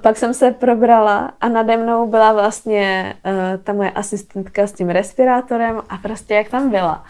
[0.00, 4.90] Pak jsem se probrala a nade mnou byla vlastně uh, ta moje asistentka s tím
[4.90, 7.04] respirátorem a prostě jak tam byla.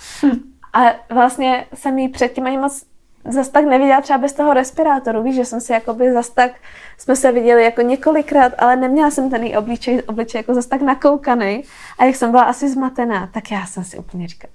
[0.75, 0.81] A
[1.15, 2.85] vlastně jsem jí předtím ani moc
[3.29, 6.53] zas tak neviděla třeba bez toho respirátoru, víš, že jsem si jakoby zas tak,
[6.99, 10.83] jsme se viděli jako několikrát, ale neměla jsem ten její obličej, obličej jako zas tak
[10.83, 11.65] nakoukaný.
[11.99, 14.53] A jak jsem byla asi zmatená, tak já jsem si úplně říkala,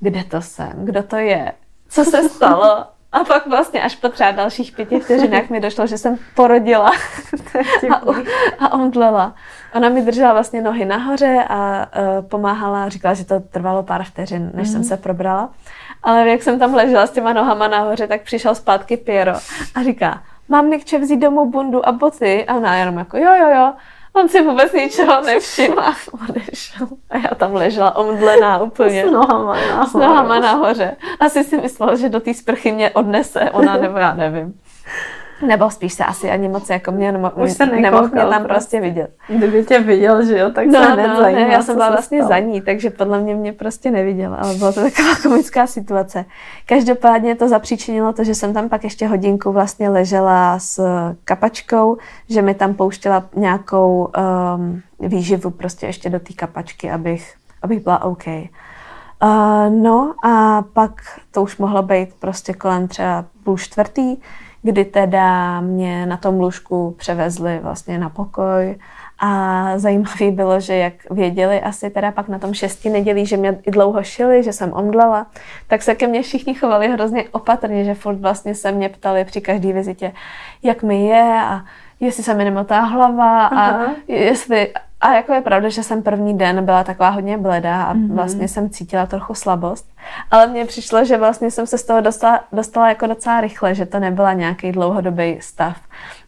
[0.00, 1.52] kde to jsem, kdo to je,
[1.88, 5.98] co se stalo a pak vlastně až po třeba dalších pěti vteřinách mi došlo, že
[5.98, 6.90] jsem porodila
[7.90, 8.00] a,
[8.58, 9.34] a omdlela.
[9.74, 11.86] Ona mi držela vlastně nohy nahoře a
[12.18, 14.72] uh, pomáhala, říkala, že to trvalo pár vteřin, než mm.
[14.72, 14.88] jsem mhm.
[14.88, 15.50] se probrala.
[16.02, 19.34] Ale jak jsem tam ležela s těma nohama nahoře, tak přišel zpátky Piero
[19.74, 22.46] a říká, mám Nikče vzít domů bundu a boty?
[22.46, 23.72] A ona jenom jako, jo, jo, jo.
[24.12, 25.94] On si vůbec ničeho nevšiml a
[26.28, 26.86] odešel.
[27.10, 29.06] A já tam ležela omdlená úplně.
[29.06, 29.90] S nohama nahoře.
[29.90, 30.96] S nohama nahoře.
[31.20, 34.60] Asi si myslela, že do té sprchy mě odnese ona, nebo já nevím.
[35.46, 38.46] Nebo spíš se asi ani moc jako mě nemo, Už se nemohl mě tam prostě.
[38.48, 39.10] prostě vidět.
[39.28, 42.18] Kdyby tě viděl, že jo, tak no, se no, zajímal, ne, Já jsem byla vlastně
[42.18, 42.28] stalo.
[42.28, 46.24] za ní, takže podle mě mě prostě neviděla, ale byla to taková komická situace.
[46.66, 50.80] Každopádně to zapříčinilo to, že jsem tam pak ještě hodinku vlastně ležela s
[51.24, 51.96] kapačkou,
[52.28, 54.10] že mi tam pouštěla nějakou
[54.56, 58.26] um, výživu prostě ještě do té kapačky, abych, abych byla OK.
[58.26, 60.92] Uh, no a pak
[61.30, 64.16] to už mohlo být prostě kolem třeba půl čtvrtý,
[64.62, 68.78] kdy teda mě na tom lůžku převezli vlastně na pokoj
[69.18, 73.58] a zajímavé bylo, že jak věděli asi teda pak na tom šesti nedělí, že mě
[73.66, 75.26] i dlouho šili, že jsem omdlela,
[75.66, 79.40] tak se ke mně všichni chovali hrozně opatrně, že furt vlastně se mě ptali při
[79.40, 80.12] každé vizitě,
[80.62, 81.64] jak mi je a
[82.00, 83.94] jestli se mi nemotá hlava a Aha.
[84.08, 88.14] jestli a jako je pravda, že jsem první den byla taková hodně bledá a mm-hmm.
[88.14, 89.90] vlastně jsem cítila trochu slabost.
[90.30, 93.86] Ale mně přišlo, že vlastně jsem se z toho dostala, dostala jako docela rychle, že
[93.86, 95.76] to nebyla nějaký dlouhodobý stav.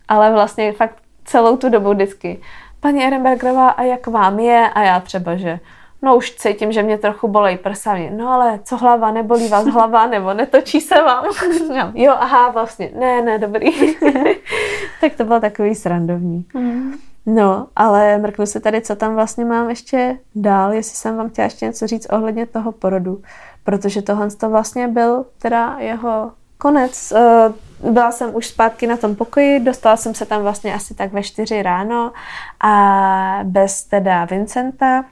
[0.09, 2.41] Ale vlastně fakt celou tu dobu vždycky.
[2.81, 4.71] Paní Ehrenbergerová, a jak vám je?
[4.75, 5.61] A já třeba, že
[6.03, 7.97] no už cítím, že mě trochu bolej prsa.
[8.11, 11.25] No ale co hlava, nebolí vás hlava, nebo netočí se vám?
[11.69, 13.71] No, jo, aha, vlastně, ne, ne, dobrý.
[15.01, 16.45] tak to bylo takový srandovní.
[16.55, 16.93] Mm.
[17.27, 21.45] No, ale mrknu se tady, co tam vlastně mám ještě dál, jestli jsem vám chtěla
[21.45, 23.23] ještě něco říct ohledně toho porodu,
[23.65, 27.13] protože tohle to vlastně byl teda jeho konec.
[27.13, 27.53] Eh,
[27.91, 31.23] byla jsem už zpátky na tom pokoji, dostala jsem se tam vlastně asi tak ve
[31.23, 32.13] čtyři ráno
[32.61, 35.05] a bez teda Vincenta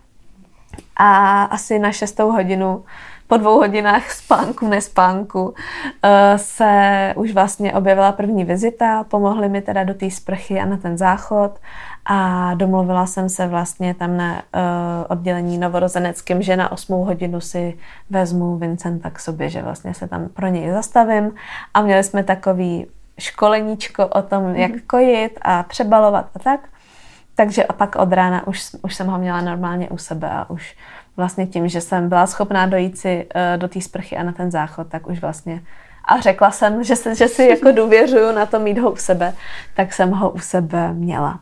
[0.97, 2.85] a asi na šestou hodinu
[3.31, 5.55] po dvou hodinách spánku, nespánku,
[6.37, 10.99] se už vlastně objevila první vizita, pomohli mi teda do té sprchy a na ten
[10.99, 11.59] záchod
[12.05, 14.41] a domluvila jsem se vlastně tam na uh,
[15.09, 17.79] oddělení novorozeneckým, že na 8 hodinu si
[18.11, 21.35] vezmu Vincenta k sobě, že vlastně se tam pro něj zastavím
[21.75, 22.87] a měli jsme takový
[23.19, 26.61] školeníčko o tom, jak kojit a přebalovat a tak.
[27.35, 30.77] Takže a pak od rána už, už jsem ho měla normálně u sebe a už
[31.21, 34.51] vlastně tím, že jsem byla schopná dojít si uh, do té sprchy a na ten
[34.51, 35.63] záchod, tak už vlastně
[36.05, 39.35] a řekla jsem, že, se, že si jako důvěřuju na to mít ho u sebe,
[39.75, 41.41] tak jsem ho u sebe měla.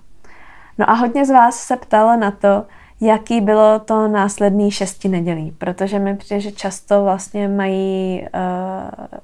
[0.78, 2.64] No a hodně z vás se ptalo na to,
[3.00, 8.22] jaký bylo to následný šesti nedělí, protože mi přijde, že často vlastně mají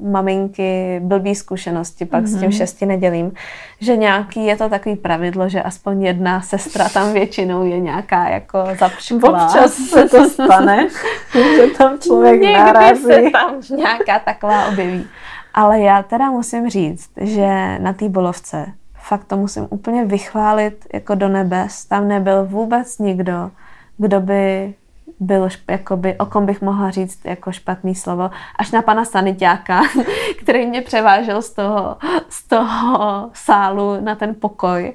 [0.00, 2.36] uh, maminky blbý zkušenosti pak mm-hmm.
[2.36, 2.52] s tím mhm.
[2.52, 3.32] šesti nedělím,
[3.80, 8.58] že nějaký je to takový pravidlo, že aspoň jedna sestra tam většinou je nějaká jako
[8.78, 9.46] zapšklá.
[9.46, 10.88] Občas se to stane,
[11.32, 13.02] že tam člověk Někdy narazí.
[13.02, 15.06] se tam nějaká taková objeví.
[15.54, 18.66] Ale já teda musím říct, že na té bolovce
[19.04, 21.84] fakt to musím úplně vychválit jako do nebes.
[21.84, 23.50] Tam nebyl vůbec nikdo,
[23.98, 24.74] kdo by
[25.20, 29.82] byl, jakoby, o kom bych mohla říct jako špatný slovo, až na pana sanitáka,
[30.42, 31.96] který mě převážel z toho,
[32.28, 34.94] z toho sálu na ten pokoj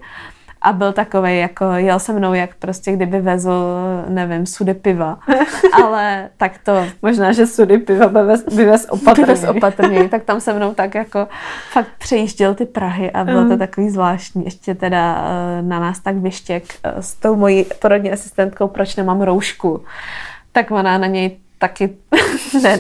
[0.62, 3.64] a byl takový, jako jel se mnou, jak prostě kdyby vezl,
[4.08, 5.20] nevím, sudy piva.
[5.84, 6.86] Ale tak to...
[7.02, 9.50] Možná, že sudy piva by vez, opatrně.
[9.50, 10.10] Opatrně.
[10.10, 11.28] tak tam se mnou tak jako
[11.72, 14.46] fakt přejížděl ty Prahy a bylo to takový zvláštní.
[14.46, 19.22] Ještě teda eh, na nás tak vyštěk eh, s tou mojí porodní asistentkou, proč nemám
[19.22, 19.84] roušku.
[20.52, 21.96] Tak ona na něj taky
[22.64, 22.80] ne,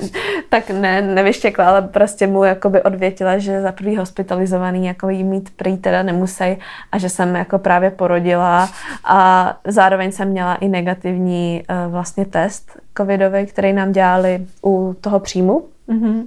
[0.49, 5.49] tak ne, nevyštěkla, ale prostě mu jakoby odvětila, že za prvý hospitalizovaný jako jí mít
[5.55, 6.57] prý teda nemusí
[6.91, 8.69] a že jsem jako právě porodila
[9.03, 15.19] a zároveň jsem měla i negativní uh, vlastně test covidový, který nám dělali u toho
[15.19, 15.63] příjmu.
[15.89, 16.23] Mm-hmm.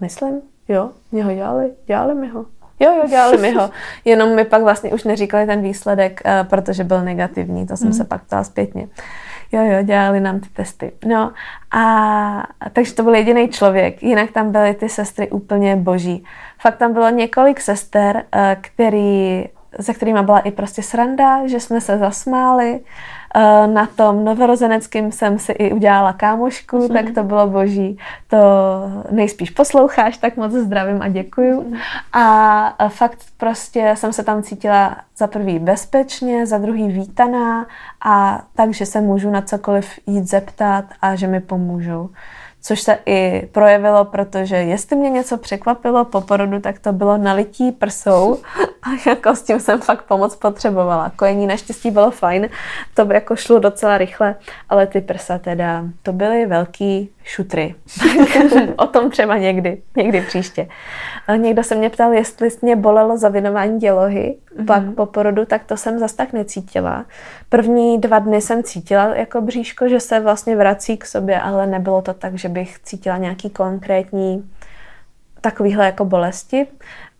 [0.00, 2.44] Myslím, jo, mě ho dělali, dělali mi ho.
[2.80, 3.70] Jo, jo, dělali mi ho.
[4.04, 7.66] Jenom mi pak vlastně už neříkali ten výsledek, uh, protože byl negativní.
[7.66, 7.92] To jsem mm.
[7.92, 8.82] se pak ptala zpětně.
[8.82, 8.88] Uh,
[9.52, 10.92] Jo, jo, dělali nám ty testy.
[11.06, 11.32] No
[11.70, 16.24] a takže to byl jediný člověk, jinak tam byly ty sestry úplně boží.
[16.58, 19.44] Fakt tam bylo několik sester, eh, který,
[19.80, 22.80] se kterými byla i prostě sranda, že jsme se zasmáli,
[23.34, 26.88] Eh, na tom novorozeneckým jsem si i udělala kámošku, mm.
[26.88, 27.98] tak to bylo boží.
[28.28, 28.38] To
[29.10, 31.62] nejspíš posloucháš, tak moc zdravím a děkuju.
[31.62, 31.76] Mm.
[32.12, 37.66] A fakt prostě jsem se tam cítila za prvý bezpečně, za druhý vítaná
[38.04, 42.10] a takže se můžu na cokoliv jít zeptat a že mi pomůžou
[42.68, 47.72] což se i projevilo, protože jestli mě něco překvapilo po porodu, tak to bylo nalití
[47.72, 48.38] prsou
[48.82, 51.12] a jako s tím jsem fakt pomoc potřebovala.
[51.16, 52.48] Kojení naštěstí bylo fajn,
[52.94, 54.34] to by jako šlo docela rychle,
[54.68, 57.74] ale ty prsa teda, to byly velký šutry.
[58.76, 60.68] o tom třeba někdy, někdy příště.
[61.36, 64.64] Někdo se mě ptal, jestli mě bolelo zavinování dělohy mm-hmm.
[64.64, 67.04] pak po porodu, tak to jsem zas tak necítila.
[67.48, 72.02] První dva dny jsem cítila jako bříško, že se vlastně vrací k sobě, ale nebylo
[72.02, 74.50] to tak, že bych cítila nějaký konkrétní
[75.40, 76.66] takovýhle jako bolesti,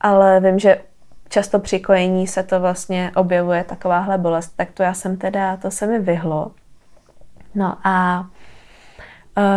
[0.01, 0.81] ale vím, že
[1.29, 5.71] často při kojení se to vlastně objevuje takováhle bolest, tak to já jsem teda, to
[5.71, 6.51] se mi vyhlo.
[7.55, 8.27] No a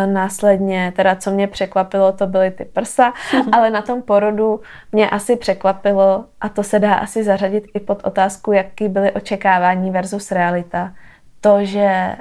[0.05, 3.13] Následně, teda co mě překvapilo, to byly ty prsa,
[3.51, 4.61] ale na tom porodu
[4.91, 9.91] mě asi překvapilo, a to se dá asi zařadit i pod otázku, jaký byly očekávání
[9.91, 10.93] versus realita,
[11.41, 12.15] to, že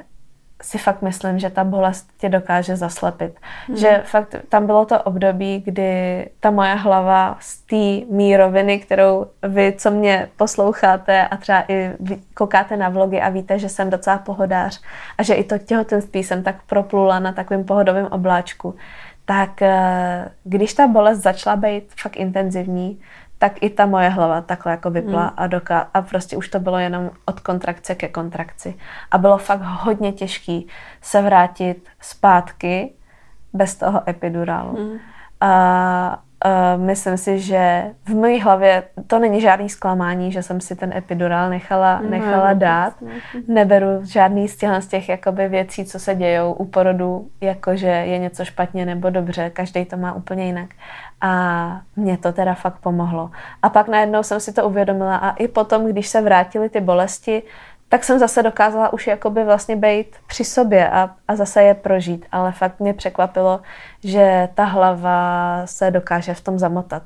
[0.62, 3.40] si fakt myslím, že ta bolest tě dokáže zaslepit.
[3.66, 3.76] Hmm.
[3.76, 9.74] Že fakt tam bylo to období, kdy ta moje hlava z té míroviny, kterou vy,
[9.78, 11.90] co mě posloucháte a třeba i
[12.34, 14.80] koukáte na vlogy a víte, že jsem docela pohodář
[15.18, 18.74] a že i to těhotenství jsem tak proplula na takovém pohodovém obláčku,
[19.24, 23.00] tak eh, když ta bolest začala být fakt intenzivní,
[23.40, 25.32] tak i ta moje hlava takhle jako vypla hmm.
[25.36, 28.74] a, doká- a prostě už to bylo jenom od kontrakce ke kontrakci.
[29.10, 30.68] A bylo fakt hodně těžký
[31.02, 32.92] se vrátit zpátky
[33.52, 34.76] bez toho epidurálu.
[34.76, 34.98] Hmm.
[35.40, 40.76] A Uh, myslím si, že v mojí hlavě to není žádný zklamání, že jsem si
[40.76, 42.94] ten epidurál nechala, nechala dát.
[43.48, 48.18] Neberu žádný z těch, z těch jakoby věcí, co se dějou u porodu, jakože je
[48.18, 49.50] něco špatně nebo dobře.
[49.50, 50.68] Každý to má úplně jinak.
[51.20, 53.30] A mě to teda fakt pomohlo.
[53.62, 57.42] A pak najednou jsem si to uvědomila a i potom, když se vrátily ty bolesti,
[57.90, 62.26] tak jsem zase dokázala už jakoby vlastně být při sobě a, a zase je prožít.
[62.32, 63.60] Ale fakt mě překvapilo,
[64.04, 67.02] že ta hlava se dokáže v tom zamotat.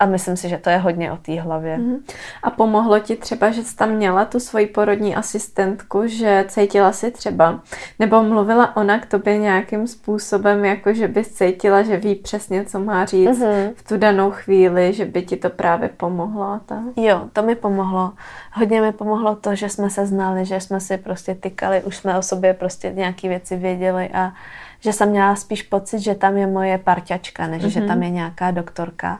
[0.00, 1.78] A myslím si, že to je hodně o té hlavě.
[1.78, 1.98] Mm-hmm.
[2.42, 7.10] A pomohlo ti třeba, že jsi tam měla tu svoji porodní asistentku, že cítila si
[7.10, 7.60] třeba,
[7.98, 12.78] nebo mluvila ona k tobě nějakým způsobem, jako že bys cítila, že ví přesně, co
[12.78, 13.72] má říct mm-hmm.
[13.76, 16.60] v tu danou chvíli, že by ti to právě pomohlo?
[16.66, 16.78] Tak?
[16.96, 18.12] Jo, to mi pomohlo.
[18.52, 22.18] Hodně mi pomohlo to, že jsme se znali, že jsme si prostě tykali, už jsme
[22.18, 24.32] o sobě prostě nějaké věci věděli a
[24.80, 27.68] že jsem měla spíš pocit, že tam je moje parťačka, než mm-hmm.
[27.68, 28.02] že tam mhm.
[28.02, 29.18] je nějaká doktorka.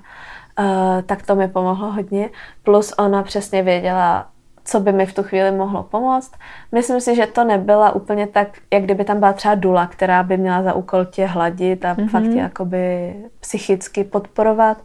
[0.58, 2.30] Uh, tak to mi pomohlo hodně.
[2.62, 4.26] Plus ona přesně věděla,
[4.64, 6.32] co by mi v tu chvíli mohlo pomoct.
[6.72, 10.36] Myslím si, že to nebyla úplně tak, jak kdyby tam byla třeba dula, která by
[10.36, 12.08] měla za úkol tě hladit a mm-hmm.
[12.08, 14.76] fakt tě jakoby psychicky podporovat.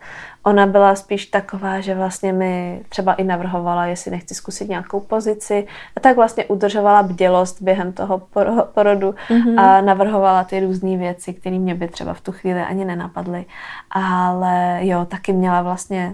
[0.45, 5.67] Ona byla spíš taková, že vlastně mi třeba i navrhovala, jestli nechci zkusit nějakou pozici
[5.97, 8.21] a tak vlastně udržovala bdělost během toho
[8.73, 9.61] porodu mm-hmm.
[9.61, 13.45] a navrhovala ty různé věci, které mě by třeba v tu chvíli ani nenapadly.
[13.91, 16.13] Ale jo, taky měla vlastně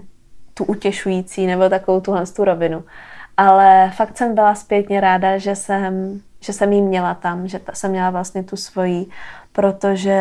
[0.54, 2.84] tu utěšující nebo takovou tuhle tu rovinu.
[3.36, 7.72] Ale fakt jsem byla zpětně ráda, že jsem, že jsem jí měla tam, že ta,
[7.74, 9.06] jsem měla vlastně tu svoji,
[9.52, 10.20] protože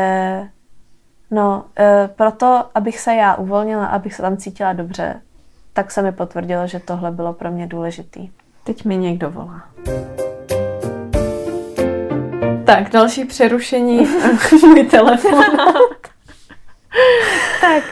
[1.32, 5.22] no, e, proto, abych se já uvolnila, abych se tam cítila dobře,
[5.74, 8.30] tak se mi potvrdilo, že tohle bylo pro mě důležitý.
[8.64, 9.64] Teď mi někdo volá.
[12.66, 14.08] Tak, další přerušení.
[14.62, 15.44] Můj telefon.
[17.62, 17.84] tak,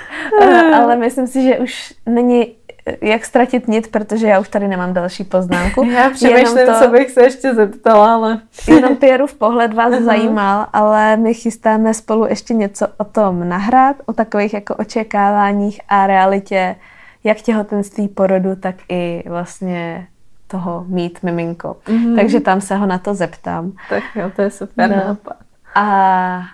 [0.41, 2.58] e, ale myslím si, že už není
[3.01, 5.83] jak ztratit nit, protože já už tady nemám další poznámku.
[5.91, 8.41] Já přemýšlím, to, co bych se ještě zeptala, ale...
[8.67, 10.03] Jenom Pierův pohled vás uh-huh.
[10.03, 16.07] zajímal, ale my chystáme spolu ještě něco o tom nahrát, o takových jako očekáváních a
[16.07, 16.75] realitě
[17.23, 20.07] jak těhotenství, porodu, tak i vlastně
[20.47, 21.77] toho mít miminko.
[21.85, 22.15] Mm-hmm.
[22.15, 23.71] Takže tam se ho na to zeptám.
[23.89, 24.95] Tak jo, to je super no.
[24.95, 25.35] nápad.
[25.75, 25.85] A,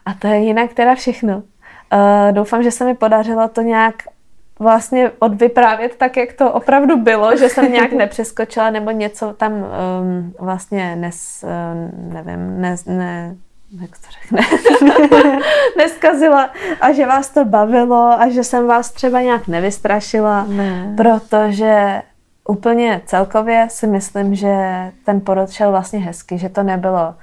[0.06, 1.36] a to je jinak teda všechno.
[1.38, 1.42] Uh,
[2.32, 3.96] doufám, že se mi podařilo to nějak
[4.60, 10.34] vlastně odvyprávět tak, jak to opravdu bylo, že jsem nějak nepřeskočila nebo něco tam um,
[10.40, 13.36] vlastně nes, uh, nevím, ne, ne,
[13.82, 14.42] jak to řekne,
[15.78, 16.50] neskazila
[16.82, 20.94] a že vás to bavilo a že jsem vás třeba nějak nevystrašila, ne.
[20.98, 22.02] protože
[22.48, 24.56] úplně celkově si myslím, že
[25.06, 27.16] ten porod šel vlastně hezky, že to nebylo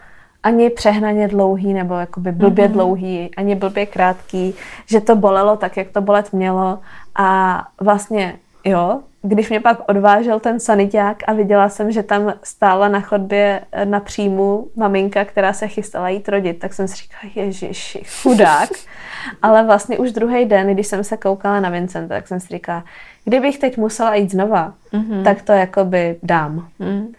[0.42, 2.72] ani přehnaně dlouhý nebo jakoby blbě mm-hmm.
[2.72, 4.54] dlouhý, ani blbě krátký,
[4.86, 6.78] že to bolelo tak, jak to bolet mělo
[7.14, 12.88] a vlastně jo, když mě pak odvážel ten saniták a viděla jsem, že tam stála
[12.88, 17.98] na chodbě na příjmu maminka, která se chystala jít rodit, tak jsem si říkala, ježiš,
[18.22, 18.68] chudák.
[19.42, 22.84] Ale vlastně už druhý den, když jsem se koukala na Vincenta, tak jsem si říkala,
[23.24, 25.24] kdybych teď musela jít znova, mm-hmm.
[25.24, 26.68] tak to jakoby dám.
[26.78, 27.12] Mm.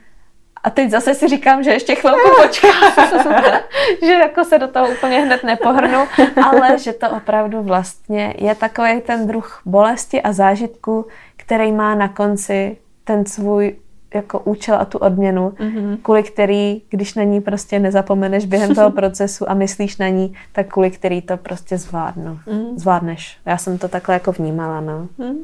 [0.63, 2.93] A teď zase si říkám, že ještě chvilku počkám,
[4.05, 5.99] že jako se do toho úplně hned nepohrnu,
[6.43, 11.07] ale že to opravdu vlastně je takový ten druh bolesti a zážitku,
[11.37, 13.75] který má na konci ten svůj
[14.13, 15.97] jako účel a tu odměnu, mm-hmm.
[16.01, 20.67] kvůli který, když na ní prostě nezapomeneš během toho procesu a myslíš na ní, tak
[20.67, 22.39] kvůli který to prostě zvládnu.
[22.51, 22.79] Mm.
[22.79, 23.37] Zvládneš.
[23.45, 25.07] Já jsem to takhle jako vnímala, no.
[25.17, 25.37] Mm.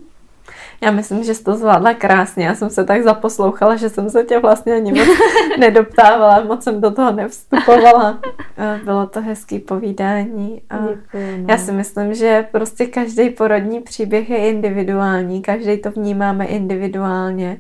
[0.82, 2.46] Já myslím, že jsi to zvládla krásně.
[2.46, 5.08] Já jsem se tak zaposlouchala, že jsem se tě vlastně ani moc
[5.60, 8.20] nedoptávala, moc jsem do toho nevstupovala.
[8.84, 10.62] Bylo to hezký povídání.
[10.70, 11.46] A Děkuji, no.
[11.50, 17.58] Já si myslím, že prostě každý porodní příběh je individuální, každý to vnímáme individuálně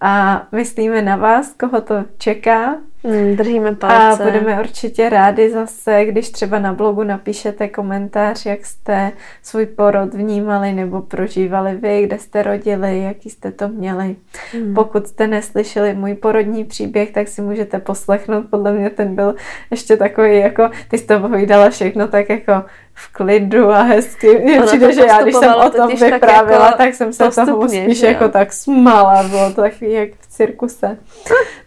[0.00, 2.76] a myslíme na vás, koho to čeká.
[3.04, 4.22] Hmm, držíme palce.
[4.22, 10.14] A budeme určitě rádi zase, když třeba na blogu napíšete komentář, jak jste svůj porod
[10.14, 14.16] vnímali nebo prožívali vy, kde jste rodili, jaký jste to měli.
[14.52, 14.74] Hmm.
[14.74, 18.44] Pokud jste neslyšeli můj porodní příběh, tak si můžete poslechnout.
[18.50, 19.34] Podle mě ten byl
[19.70, 22.52] ještě takový, jako ty jsi to povídala všechno tak jako
[23.00, 24.38] v klidu a hezky.
[24.38, 27.68] Mně přijde, že já, když jsem o tom vyprávila, tak, jako tak jsem se toho
[27.68, 29.22] spíš jako tak smála.
[29.22, 30.98] Bylo to takový jak v cirkuse.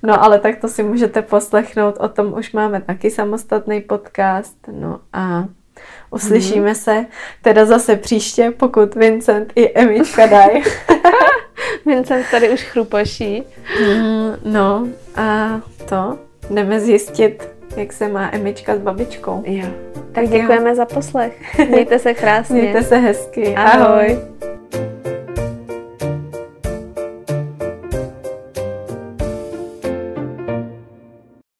[0.03, 1.97] No ale tak to si můžete poslechnout.
[1.99, 4.57] O tom už máme taky samostatný podcast.
[4.71, 5.45] No a
[6.11, 6.75] uslyšíme hmm.
[6.75, 7.05] se
[7.41, 10.63] teda zase příště, pokud Vincent i Emička dají.
[11.85, 13.43] Vincent tady už chrupoší.
[13.79, 16.17] Mm, no a to
[16.49, 19.43] jdeme zjistit, jak se má Emička s babičkou.
[19.45, 19.67] Jo.
[20.11, 20.75] Tak děkujeme jo.
[20.75, 21.59] za poslech.
[21.69, 22.61] Mějte se krásně.
[22.61, 23.55] Mějte se hezky.
[23.55, 23.81] Ahoj.
[23.81, 24.92] Ahoj.